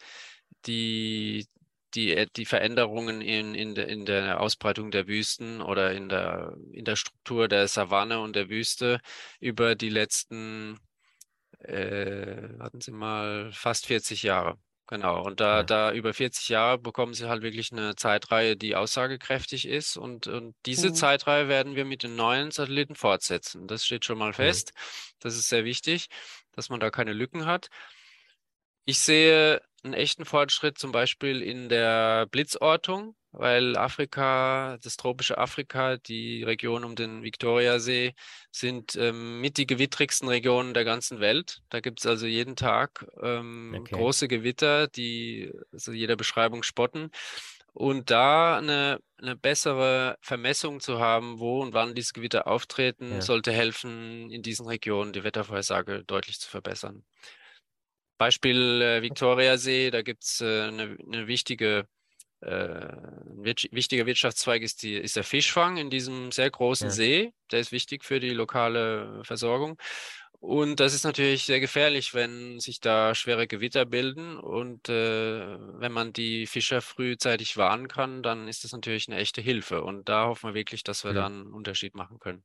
die 0.65 1.47
die, 1.93 2.13
äh, 2.13 2.27
die 2.35 2.45
Veränderungen 2.45 3.21
in, 3.21 3.55
in, 3.55 3.75
de, 3.75 3.91
in 3.91 4.05
der 4.05 4.39
Ausbreitung 4.41 4.91
der 4.91 5.07
Wüsten 5.07 5.61
oder 5.61 5.93
in 5.93 6.09
der, 6.09 6.55
in 6.71 6.85
der 6.85 6.95
Struktur 6.95 7.47
der 7.47 7.67
Savanne 7.67 8.19
und 8.19 8.35
der 8.35 8.49
Wüste 8.49 8.99
über 9.39 9.75
die 9.75 9.89
letzten, 9.89 10.79
äh, 11.59 12.49
warten 12.59 12.81
Sie 12.81 12.91
mal, 12.91 13.51
fast 13.51 13.87
40 13.87 14.23
Jahre. 14.23 14.57
Genau, 14.89 15.21
und 15.21 15.41
da, 15.41 15.58
ja. 15.58 15.63
da 15.63 15.91
über 15.91 16.13
40 16.13 16.47
Jahre 16.47 16.78
bekommen 16.78 17.13
Sie 17.13 17.28
halt 17.28 17.43
wirklich 17.43 17.73
eine 17.73 17.95
Zeitreihe, 17.95 18.56
die 18.56 18.78
aussagekräftig 18.78 19.67
ist. 19.67 19.97
Und, 19.97 20.28
und 20.28 20.56
diese 20.65 20.89
mhm. 20.89 20.95
Zeitreihe 20.95 21.50
werden 21.50 21.76
wir 21.76 21.84
mit 21.84 22.04
den 22.04 22.15
neuen 22.15 22.52
Satelliten 22.52 22.95
fortsetzen. 22.95 23.67
Das 23.67 23.86
steht 23.86 24.06
schon 24.06 24.17
mal 24.17 24.30
mhm. 24.30 24.36
fest. 24.36 24.71
Mhm. 24.73 24.80
Das 25.19 25.36
ist 25.36 25.50
sehr 25.50 25.65
wichtig, 25.65 26.08
dass 26.54 26.69
man 26.69 26.80
da 26.80 26.89
keine 26.89 27.12
Lücken 27.12 27.45
hat. 27.45 27.67
Ich 28.86 29.00
sehe 29.00 29.62
einen 29.84 29.93
echten 29.93 30.23
Fortschritt 30.23 30.78
zum 30.78 30.93
Beispiel 30.93 31.41
in 31.41 31.67
der 31.67 32.26
Blitzortung, 32.28 33.17
weil 33.38 33.78
Afrika, 33.78 34.78
das 34.82 34.97
tropische 34.97 35.38
Afrika, 35.38 35.97
die 35.97 36.43
Region 36.43 36.84
um 36.84 36.95
den 36.95 37.21
Viktoriasee, 37.21 38.15
sind 38.52 38.95
ähm, 38.95 39.41
mit 39.41 39.58
die 39.58 39.67
gewittrigsten 39.67 40.28
Regionen 40.28 40.73
der 40.73 40.86
ganzen 40.86 41.19
Welt. 41.19 41.60
Da 41.69 41.80
gibt 41.80 42.00
es 42.00 42.08
also 42.08 42.26
jeden 42.26 42.56
Tag 42.56 43.06
ähm, 43.21 43.76
okay. 43.80 43.95
große 43.95 44.28
Gewitter, 44.28 44.88
die 44.88 45.52
also 45.71 45.91
jeder 45.91 46.15
Beschreibung 46.15 46.63
spotten. 46.63 47.12
Und 47.73 48.10
da 48.10 48.58
eine, 48.58 49.00
eine 49.17 49.36
bessere 49.36 50.17
Vermessung 50.21 50.80
zu 50.80 50.97
haben, 50.97 51.38
wo 51.38 51.62
und 51.62 51.76
wann 51.76 51.93
diese 51.93 52.13
Gewitter 52.13 52.47
auftreten, 52.47 53.12
ja. 53.12 53.21
sollte 53.21 53.52
helfen, 53.52 54.32
in 54.32 54.41
diesen 54.41 54.65
Regionen 54.65 55.13
die 55.13 55.23
Wettervorhersage 55.23 56.04
deutlich 56.04 56.39
zu 56.39 56.50
verbessern. 56.50 57.06
Beispiel 58.17 58.82
äh, 58.82 59.02
Viktoriasee, 59.04 59.91
da 59.91 60.02
gibt 60.02 60.23
es 60.23 60.41
äh, 60.41 60.63
eine, 60.63 60.97
eine, 61.06 61.28
wichtige 61.28 61.88
ein 62.41 63.43
wichtiger 63.43 64.06
Wirtschaftszweig 64.06 64.62
ist, 64.62 64.84
die, 64.84 64.95
ist 64.95 65.15
der 65.15 65.23
Fischfang 65.23 65.78
in 65.78 65.89
diesem 65.89 66.32
sehr 66.32 66.50
großen 66.50 66.88
ja. 66.88 66.93
See. 66.93 67.34
Der 67.52 67.60
ist 67.60 67.71
wichtig 67.71 68.04
für 68.06 68.19
die 68.19 68.30
lokale 68.30 69.23
Versorgung. 69.23 69.78
Und 70.39 70.80
das 70.80 70.93
ist 70.93 71.04
natürlich 71.04 71.45
sehr 71.45 71.60
gefährlich, 71.60 72.13
wenn 72.13 72.60
sich 72.60 72.80
da 72.80 73.15
schwere 73.15 73.47
Gewitter 73.47 73.86
bilden. 73.86 74.38
Und 74.38 74.88
äh, 74.88 75.58
wenn 75.80 75.91
man 75.91 76.13
die 76.13 76.45
Fischer 76.45 76.82
frühzeitig 76.82 77.58
warnen 77.58 77.88
kann, 77.88 78.21
dann 78.21 78.47
ist 78.47 78.63
das 78.63 78.71
natürlich 78.71 79.08
eine 79.08 79.17
echte 79.17 79.41
Hilfe. 79.41 79.84
Und 79.84 80.10
da 80.10 80.28
hoffen 80.28 80.50
wir 80.50 80.54
wirklich, 80.54 80.84
dass 80.84 81.04
wir 81.04 81.12
mhm. 81.12 81.15
da 81.15 81.26
einen 81.26 81.54
Unterschied 81.54 81.95
machen 81.95 82.19
können. 82.19 82.43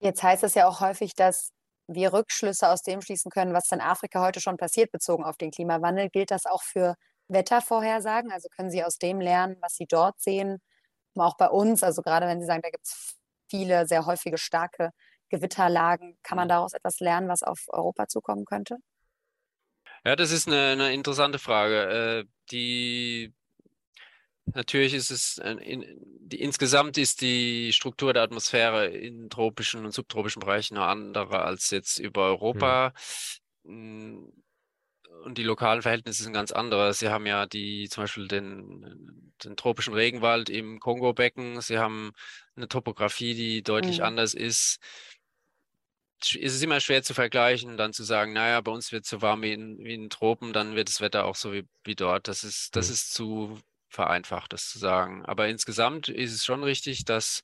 Jetzt 0.00 0.22
heißt 0.22 0.42
es 0.42 0.54
ja 0.54 0.66
auch 0.66 0.80
häufig, 0.80 1.14
dass 1.14 1.50
wir 1.86 2.14
Rückschlüsse 2.14 2.68
aus 2.68 2.82
dem 2.82 3.02
schließen 3.02 3.30
können, 3.30 3.52
was 3.52 3.70
in 3.70 3.80
Afrika 3.80 4.22
heute 4.24 4.40
schon 4.40 4.56
passiert, 4.56 4.90
bezogen 4.90 5.24
auf 5.24 5.36
den 5.36 5.50
Klimawandel. 5.50 6.08
Gilt 6.08 6.30
das 6.30 6.46
auch 6.46 6.62
für 6.62 6.96
Wettervorhersagen? 7.28 8.30
Also 8.30 8.48
können 8.48 8.70
Sie 8.70 8.84
aus 8.84 8.98
dem 8.98 9.20
lernen, 9.20 9.56
was 9.60 9.74
Sie 9.74 9.86
dort 9.86 10.20
sehen, 10.20 10.60
auch 11.16 11.36
bei 11.36 11.48
uns? 11.48 11.82
Also 11.82 12.02
gerade 12.02 12.26
wenn 12.26 12.40
Sie 12.40 12.46
sagen, 12.46 12.62
da 12.62 12.70
gibt 12.70 12.86
es 12.86 13.16
viele 13.48 13.86
sehr 13.86 14.06
häufige 14.06 14.38
starke 14.38 14.90
Gewitterlagen, 15.28 16.18
kann 16.22 16.36
man 16.36 16.46
mhm. 16.46 16.50
daraus 16.50 16.74
etwas 16.74 17.00
lernen, 17.00 17.28
was 17.28 17.42
auf 17.42 17.64
Europa 17.68 18.06
zukommen 18.08 18.44
könnte? 18.44 18.76
Ja, 20.04 20.16
das 20.16 20.30
ist 20.30 20.48
eine, 20.48 20.72
eine 20.72 20.92
interessante 20.92 21.38
Frage. 21.38 22.24
Äh, 22.24 22.24
die 22.50 23.32
Natürlich 24.54 24.92
ist 24.92 25.10
es, 25.10 25.38
in, 25.38 25.84
die, 26.20 26.40
insgesamt 26.40 26.98
ist 26.98 27.20
die 27.20 27.72
Struktur 27.72 28.12
der 28.12 28.22
Atmosphäre 28.22 28.88
in 28.88 29.30
tropischen 29.30 29.84
und 29.84 29.92
subtropischen 29.92 30.40
Bereichen 30.40 30.76
eine 30.76 30.86
andere 30.86 31.42
als 31.42 31.70
jetzt 31.70 31.98
über 31.98 32.24
Europa. 32.24 32.92
Mhm. 33.62 34.32
Und 35.24 35.38
die 35.38 35.44
lokalen 35.44 35.82
Verhältnisse 35.82 36.24
sind 36.24 36.32
ganz 36.32 36.52
andere. 36.52 36.92
Sie 36.94 37.08
haben 37.08 37.26
ja 37.26 37.46
die, 37.46 37.88
zum 37.88 38.04
Beispiel 38.04 38.28
den, 38.28 39.32
den 39.44 39.56
tropischen 39.56 39.94
Regenwald 39.94 40.50
im 40.50 40.80
Kongo-Becken. 40.80 41.60
Sie 41.60 41.78
haben 41.78 42.12
eine 42.56 42.68
Topografie, 42.68 43.34
die 43.34 43.62
deutlich 43.62 43.98
mhm. 43.98 44.04
anders 44.04 44.34
ist 44.34 44.78
ist 46.34 46.54
es 46.54 46.62
immer 46.62 46.80
schwer 46.80 47.02
zu 47.02 47.14
vergleichen, 47.14 47.76
dann 47.76 47.92
zu 47.92 48.04
sagen, 48.04 48.32
naja, 48.32 48.60
bei 48.60 48.70
uns 48.70 48.92
wird 48.92 49.04
es 49.04 49.10
so 49.10 49.22
warm 49.22 49.42
wie 49.42 49.52
in, 49.52 49.78
wie 49.84 49.94
in 49.94 50.10
Tropen, 50.10 50.52
dann 50.52 50.76
wird 50.76 50.88
das 50.88 51.00
Wetter 51.00 51.24
auch 51.24 51.34
so 51.34 51.52
wie, 51.52 51.66
wie 51.84 51.96
dort. 51.96 52.28
Das 52.28 52.44
ist, 52.44 52.76
das 52.76 52.88
mhm. 52.88 52.92
ist 52.92 53.12
zu 53.12 53.60
vereinfacht, 53.88 54.52
das 54.52 54.68
zu 54.68 54.78
sagen. 54.78 55.24
Aber 55.26 55.48
insgesamt 55.48 56.08
ist 56.08 56.32
es 56.32 56.44
schon 56.44 56.62
richtig, 56.62 57.04
dass 57.04 57.42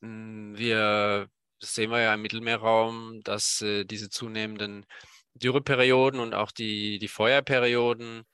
mh, 0.00 0.08
hm, 0.08 0.58
wir, 0.58 1.28
das 1.60 1.74
sehen 1.74 1.90
wir 1.90 2.00
ja 2.00 2.14
im 2.14 2.22
Mittelmeerraum, 2.22 3.20
dass 3.22 3.60
äh, 3.62 3.84
diese 3.84 4.08
zunehmenden 4.08 4.86
Dürreperioden 5.34 6.20
und 6.20 6.34
auch 6.34 6.50
die, 6.50 6.98
die 6.98 7.08
Feuerperioden 7.08 8.24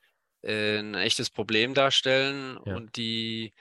äh, 0.41 0.79
ein 0.79 0.95
echtes 0.95 1.29
Problem 1.29 1.73
darstellen 1.73 2.59
ja. 2.65 2.75
und 2.75 2.97
die 2.97 3.53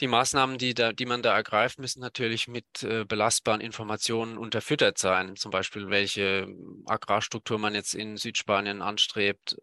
die 0.00 0.08
Maßnahmen, 0.08 0.58
die, 0.58 0.74
da, 0.74 0.92
die 0.92 1.06
man 1.06 1.22
da 1.22 1.34
ergreift, 1.34 1.78
müssen 1.78 2.00
natürlich 2.00 2.48
mit 2.48 2.82
äh, 2.82 3.04
belastbaren 3.04 3.60
Informationen 3.60 4.38
unterfüttert 4.38 4.98
sein. 4.98 5.36
Zum 5.36 5.50
Beispiel, 5.50 5.90
welche 5.90 6.48
Agrarstruktur 6.86 7.58
man 7.58 7.74
jetzt 7.74 7.94
in 7.94 8.16
Südspanien 8.16 8.82
anstrebt. 8.82 9.56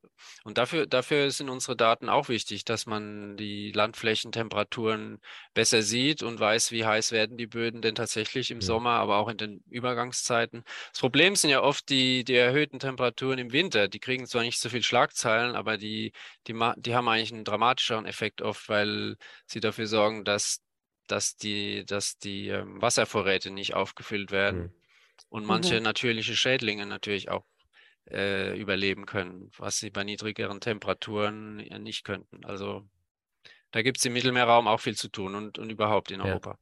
Und 0.43 0.57
dafür, 0.57 0.85
dafür 0.85 1.31
sind 1.31 1.49
unsere 1.49 1.75
Daten 1.75 2.09
auch 2.09 2.29
wichtig, 2.29 2.65
dass 2.65 2.85
man 2.85 3.37
die 3.37 3.71
Landflächentemperaturen 3.71 5.19
besser 5.53 5.81
sieht 5.81 6.23
und 6.23 6.39
weiß, 6.39 6.71
wie 6.71 6.85
heiß 6.85 7.11
werden 7.11 7.37
die 7.37 7.47
Böden 7.47 7.81
denn 7.81 7.95
tatsächlich 7.95 8.51
im 8.51 8.59
ja. 8.59 8.65
Sommer, 8.65 8.91
aber 8.91 9.17
auch 9.17 9.27
in 9.27 9.37
den 9.37 9.63
Übergangszeiten. 9.69 10.63
Das 10.91 10.99
Problem 10.99 11.35
sind 11.35 11.49
ja 11.49 11.61
oft 11.61 11.89
die, 11.89 12.23
die 12.23 12.35
erhöhten 12.35 12.79
Temperaturen 12.79 13.39
im 13.39 13.51
Winter. 13.51 13.87
Die 13.87 13.99
kriegen 13.99 14.27
zwar 14.27 14.43
nicht 14.43 14.59
so 14.59 14.69
viel 14.69 14.83
Schlagzeilen, 14.83 15.55
aber 15.55 15.77
die, 15.77 16.11
die, 16.47 16.53
die 16.77 16.95
haben 16.95 17.07
eigentlich 17.07 17.33
einen 17.33 17.43
dramatischeren 17.43 18.05
Effekt 18.05 18.41
oft, 18.41 18.69
weil 18.69 19.17
sie 19.45 19.59
dafür 19.59 19.87
sorgen, 19.87 20.18
dass, 20.23 20.61
dass 21.07 21.35
die, 21.35 21.85
dass 21.85 22.17
die 22.17 22.49
ähm, 22.49 22.81
Wasservorräte 22.81 23.51
nicht 23.51 23.73
aufgefüllt 23.73 24.31
werden 24.31 24.61
mhm. 24.61 24.73
und 25.29 25.45
manche 25.45 25.77
mhm. 25.77 25.83
natürliche 25.83 26.35
Schädlinge 26.35 26.85
natürlich 26.85 27.29
auch 27.29 27.45
äh, 28.09 28.59
überleben 28.59 29.05
können, 29.05 29.51
was 29.57 29.77
sie 29.77 29.89
bei 29.89 30.03
niedrigeren 30.03 30.61
Temperaturen 30.61 31.57
nicht 31.57 32.03
könnten. 32.03 32.43
Also 32.45 32.87
da 33.71 33.81
gibt 33.81 33.97
es 33.97 34.05
im 34.05 34.13
Mittelmeerraum 34.13 34.67
auch 34.67 34.79
viel 34.79 34.95
zu 34.95 35.09
tun 35.09 35.35
und, 35.35 35.59
und 35.59 35.69
überhaupt 35.69 36.11
in 36.11 36.19
ja. 36.19 36.25
Europa. 36.25 36.57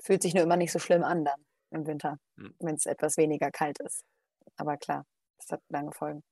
Fühlt 0.00 0.22
sich 0.22 0.34
nur 0.34 0.44
immer 0.44 0.56
nicht 0.56 0.72
so 0.72 0.78
schlimm 0.78 1.02
an 1.04 1.24
dann 1.24 1.44
im 1.70 1.86
Winter, 1.86 2.18
mhm. 2.36 2.54
wenn 2.60 2.74
es 2.74 2.86
etwas 2.86 3.16
weniger 3.16 3.50
kalt 3.50 3.78
ist. 3.80 4.04
Aber 4.56 4.76
klar, 4.76 5.06
das 5.38 5.50
hat 5.50 5.60
lange 5.68 5.92
Folgen. 5.92 6.22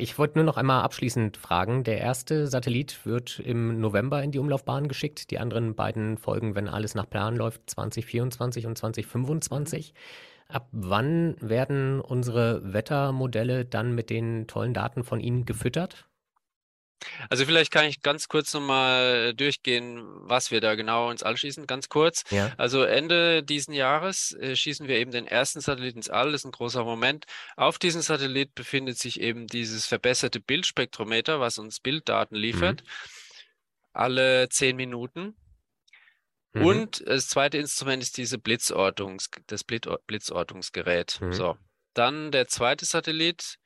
Ich 0.00 0.18
wollte 0.18 0.38
nur 0.38 0.46
noch 0.46 0.56
einmal 0.56 0.82
abschließend 0.82 1.36
fragen. 1.36 1.84
Der 1.84 1.98
erste 1.98 2.46
Satellit 2.46 3.04
wird 3.04 3.38
im 3.38 3.82
November 3.82 4.22
in 4.22 4.30
die 4.30 4.38
Umlaufbahn 4.38 4.88
geschickt. 4.88 5.30
Die 5.30 5.38
anderen 5.38 5.74
beiden 5.74 6.16
folgen, 6.16 6.54
wenn 6.54 6.68
alles 6.68 6.94
nach 6.94 7.08
Plan 7.08 7.36
läuft, 7.36 7.68
2024 7.68 8.64
und 8.64 8.78
2025. 8.78 9.92
Ab 10.48 10.68
wann 10.72 11.36
werden 11.40 12.00
unsere 12.00 12.72
Wettermodelle 12.72 13.66
dann 13.66 13.94
mit 13.94 14.08
den 14.08 14.46
tollen 14.46 14.72
Daten 14.72 15.04
von 15.04 15.20
Ihnen 15.20 15.44
gefüttert? 15.44 16.06
Also 17.28 17.44
vielleicht 17.44 17.70
kann 17.70 17.86
ich 17.86 18.02
ganz 18.02 18.28
kurz 18.28 18.52
nochmal 18.54 19.34
durchgehen, 19.34 20.02
was 20.04 20.50
wir 20.50 20.60
da 20.60 20.74
genau 20.74 21.10
ins 21.10 21.22
All 21.22 21.36
schießen. 21.36 21.66
Ganz 21.66 21.88
kurz. 21.88 22.24
Ja. 22.30 22.52
Also 22.56 22.82
Ende 22.82 23.42
diesen 23.42 23.74
Jahres 23.74 24.32
äh, 24.32 24.56
schießen 24.56 24.88
wir 24.88 24.96
eben 24.96 25.10
den 25.10 25.26
ersten 25.26 25.60
Satellit 25.60 25.96
ins 25.96 26.10
All. 26.10 26.32
Das 26.32 26.42
ist 26.42 26.46
ein 26.46 26.52
großer 26.52 26.84
Moment. 26.84 27.26
Auf 27.56 27.78
diesem 27.78 28.02
Satellit 28.02 28.54
befindet 28.54 28.98
sich 28.98 29.20
eben 29.20 29.46
dieses 29.46 29.86
verbesserte 29.86 30.40
Bildspektrometer, 30.40 31.40
was 31.40 31.58
uns 31.58 31.80
Bilddaten 31.80 32.36
liefert. 32.36 32.82
Mhm. 32.82 32.88
Alle 33.92 34.48
zehn 34.48 34.76
Minuten. 34.76 35.36
Mhm. 36.52 36.64
Und 36.64 37.02
das 37.06 37.28
zweite 37.28 37.58
Instrument 37.58 38.02
ist 38.02 38.16
diese 38.16 38.38
Blitzortungs, 38.38 39.30
das 39.46 39.64
Blitzortungsgerät. 39.64 41.20
Mhm. 41.20 41.32
So. 41.32 41.56
Dann 41.94 42.30
der 42.30 42.46
zweite 42.48 42.84
Satellit 42.84 43.58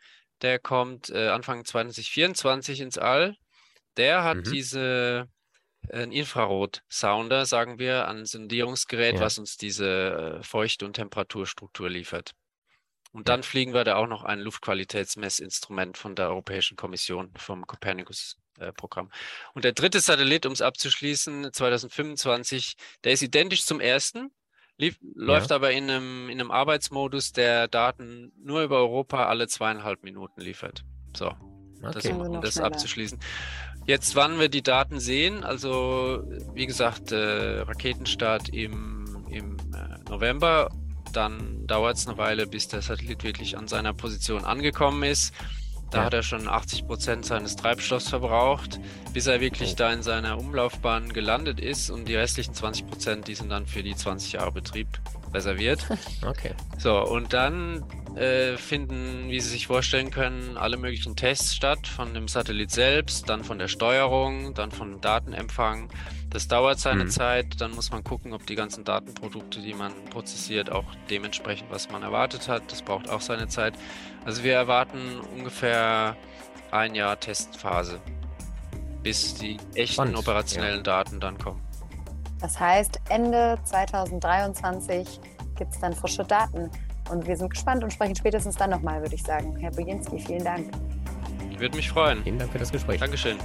der 0.42 0.58
kommt 0.58 1.10
äh, 1.10 1.28
Anfang 1.28 1.64
2024 1.64 2.80
ins 2.80 2.98
All. 2.98 3.36
Der 3.96 4.24
hat 4.24 4.38
mhm. 4.38 4.52
diese 4.52 5.28
äh, 5.88 6.04
Infrarot-Sounder, 6.04 7.46
sagen 7.46 7.78
wir, 7.78 8.08
ein 8.08 8.26
Sondierungsgerät, 8.26 9.16
ja. 9.16 9.20
was 9.20 9.38
uns 9.38 9.56
diese 9.56 10.38
äh, 10.40 10.42
Feuchte- 10.42 10.84
und 10.84 10.94
Temperaturstruktur 10.94 11.88
liefert. 11.88 12.32
Und 13.12 13.28
dann 13.28 13.44
fliegen 13.44 13.74
wir 13.74 13.84
da 13.84 13.94
auch 13.94 14.08
noch 14.08 14.24
ein 14.24 14.40
Luftqualitätsmessinstrument 14.40 15.96
von 15.96 16.16
der 16.16 16.30
Europäischen 16.30 16.76
Kommission, 16.76 17.32
vom 17.36 17.64
Copernicus-Programm. 17.64 19.06
Äh, 19.06 19.48
und 19.54 19.64
der 19.64 19.72
dritte 19.72 20.00
Satellit, 20.00 20.46
um 20.46 20.52
es 20.52 20.62
abzuschließen, 20.62 21.52
2025, 21.52 22.74
der 23.04 23.12
ist 23.12 23.22
identisch 23.22 23.64
zum 23.64 23.80
ersten, 23.80 24.32
Lief, 24.76 24.98
läuft 25.14 25.52
aber 25.52 25.70
in 25.70 25.88
einem, 25.88 26.28
in 26.28 26.40
einem 26.40 26.50
Arbeitsmodus, 26.50 27.32
der 27.32 27.68
Daten 27.68 28.32
nur 28.42 28.62
über 28.62 28.78
Europa 28.78 29.26
alle 29.26 29.46
zweieinhalb 29.46 30.02
Minuten 30.02 30.40
liefert. 30.40 30.84
So, 31.16 31.28
okay. 31.82 31.92
das, 31.92 32.06
um 32.06 32.40
das 32.40 32.58
abzuschließen. 32.58 33.20
Jetzt, 33.86 34.16
wann 34.16 34.40
wir 34.40 34.48
die 34.48 34.62
Daten 34.62 34.98
sehen, 34.98 35.44
also 35.44 36.24
wie 36.54 36.66
gesagt, 36.66 37.12
äh, 37.12 37.60
Raketenstart 37.60 38.48
im, 38.48 39.26
im 39.30 39.56
äh, 39.74 40.10
November, 40.10 40.70
dann 41.12 41.66
dauert 41.66 41.96
es 41.96 42.08
eine 42.08 42.18
Weile, 42.18 42.46
bis 42.46 42.66
der 42.66 42.82
Satellit 42.82 43.22
wirklich 43.22 43.56
an 43.56 43.68
seiner 43.68 43.94
Position 43.94 44.44
angekommen 44.44 45.04
ist. 45.04 45.32
Da 45.94 46.00
ja. 46.00 46.06
hat 46.06 46.14
er 46.14 46.24
schon 46.24 46.48
80 46.48 46.88
Prozent 46.88 47.24
seines 47.24 47.54
Treibstoffs 47.54 48.08
verbraucht, 48.08 48.80
bis 49.12 49.28
er 49.28 49.40
wirklich 49.40 49.72
oh. 49.72 49.76
da 49.76 49.92
in 49.92 50.02
seiner 50.02 50.38
Umlaufbahn 50.38 51.12
gelandet 51.12 51.60
ist 51.60 51.88
und 51.88 52.08
die 52.08 52.16
restlichen 52.16 52.52
20 52.52 52.88
Prozent, 52.88 53.28
die 53.28 53.36
sind 53.36 53.48
dann 53.48 53.64
für 53.64 53.84
die 53.84 53.94
20 53.94 54.32
Jahre 54.32 54.50
Betrieb 54.50 54.88
reserviert. 55.32 55.86
Okay. 56.24 56.52
So, 56.78 57.04
und 57.04 57.34
dann 57.34 57.84
äh, 58.16 58.56
finden, 58.56 59.28
wie 59.28 59.40
Sie 59.40 59.50
sich 59.50 59.66
vorstellen 59.66 60.10
können, 60.10 60.56
alle 60.56 60.78
möglichen 60.78 61.16
Tests 61.16 61.54
statt, 61.54 61.86
von 61.86 62.14
dem 62.14 62.28
Satellit 62.28 62.70
selbst, 62.70 63.28
dann 63.28 63.44
von 63.44 63.58
der 63.58 63.68
Steuerung, 63.68 64.54
dann 64.54 64.70
von 64.70 65.00
Datenempfang. 65.00 65.90
Das 66.34 66.48
dauert 66.48 66.80
seine 66.80 67.04
mhm. 67.04 67.10
Zeit, 67.10 67.60
dann 67.60 67.70
muss 67.76 67.92
man 67.92 68.02
gucken, 68.02 68.32
ob 68.32 68.44
die 68.44 68.56
ganzen 68.56 68.82
Datenprodukte, 68.82 69.60
die 69.60 69.72
man 69.72 69.92
prozessiert, 70.10 70.68
auch 70.68 70.84
dementsprechend, 71.08 71.70
was 71.70 71.88
man 71.90 72.02
erwartet 72.02 72.48
hat. 72.48 72.64
Das 72.72 72.82
braucht 72.82 73.08
auch 73.08 73.20
seine 73.20 73.46
Zeit. 73.46 73.74
Also 74.24 74.42
wir 74.42 74.54
erwarten 74.54 75.20
ungefähr 75.36 76.16
ein 76.72 76.96
Jahr 76.96 77.20
Testphase, 77.20 78.00
bis 79.04 79.36
die 79.36 79.58
echten 79.76 79.92
Spannend, 79.92 80.18
operationellen 80.18 80.78
ja. 80.78 80.82
Daten 80.82 81.20
dann 81.20 81.38
kommen. 81.38 81.62
Das 82.40 82.58
heißt, 82.58 82.98
Ende 83.10 83.56
2023 83.62 85.20
gibt 85.54 85.72
es 85.72 85.78
dann 85.78 85.92
frische 85.92 86.24
Daten. 86.24 86.68
Und 87.10 87.28
wir 87.28 87.36
sind 87.36 87.50
gespannt 87.50 87.84
und 87.84 87.92
sprechen 87.92 88.16
spätestens 88.16 88.56
dann 88.56 88.70
nochmal, 88.70 89.00
würde 89.00 89.14
ich 89.14 89.22
sagen. 89.22 89.56
Herr 89.60 89.70
Boginski, 89.70 90.18
vielen 90.18 90.42
Dank. 90.42 90.68
Ich 91.52 91.60
würde 91.60 91.76
mich 91.76 91.88
freuen. 91.88 92.24
Vielen 92.24 92.40
Dank 92.40 92.50
für 92.50 92.58
das 92.58 92.72
Gespräch. 92.72 92.98
Dankeschön. 92.98 93.38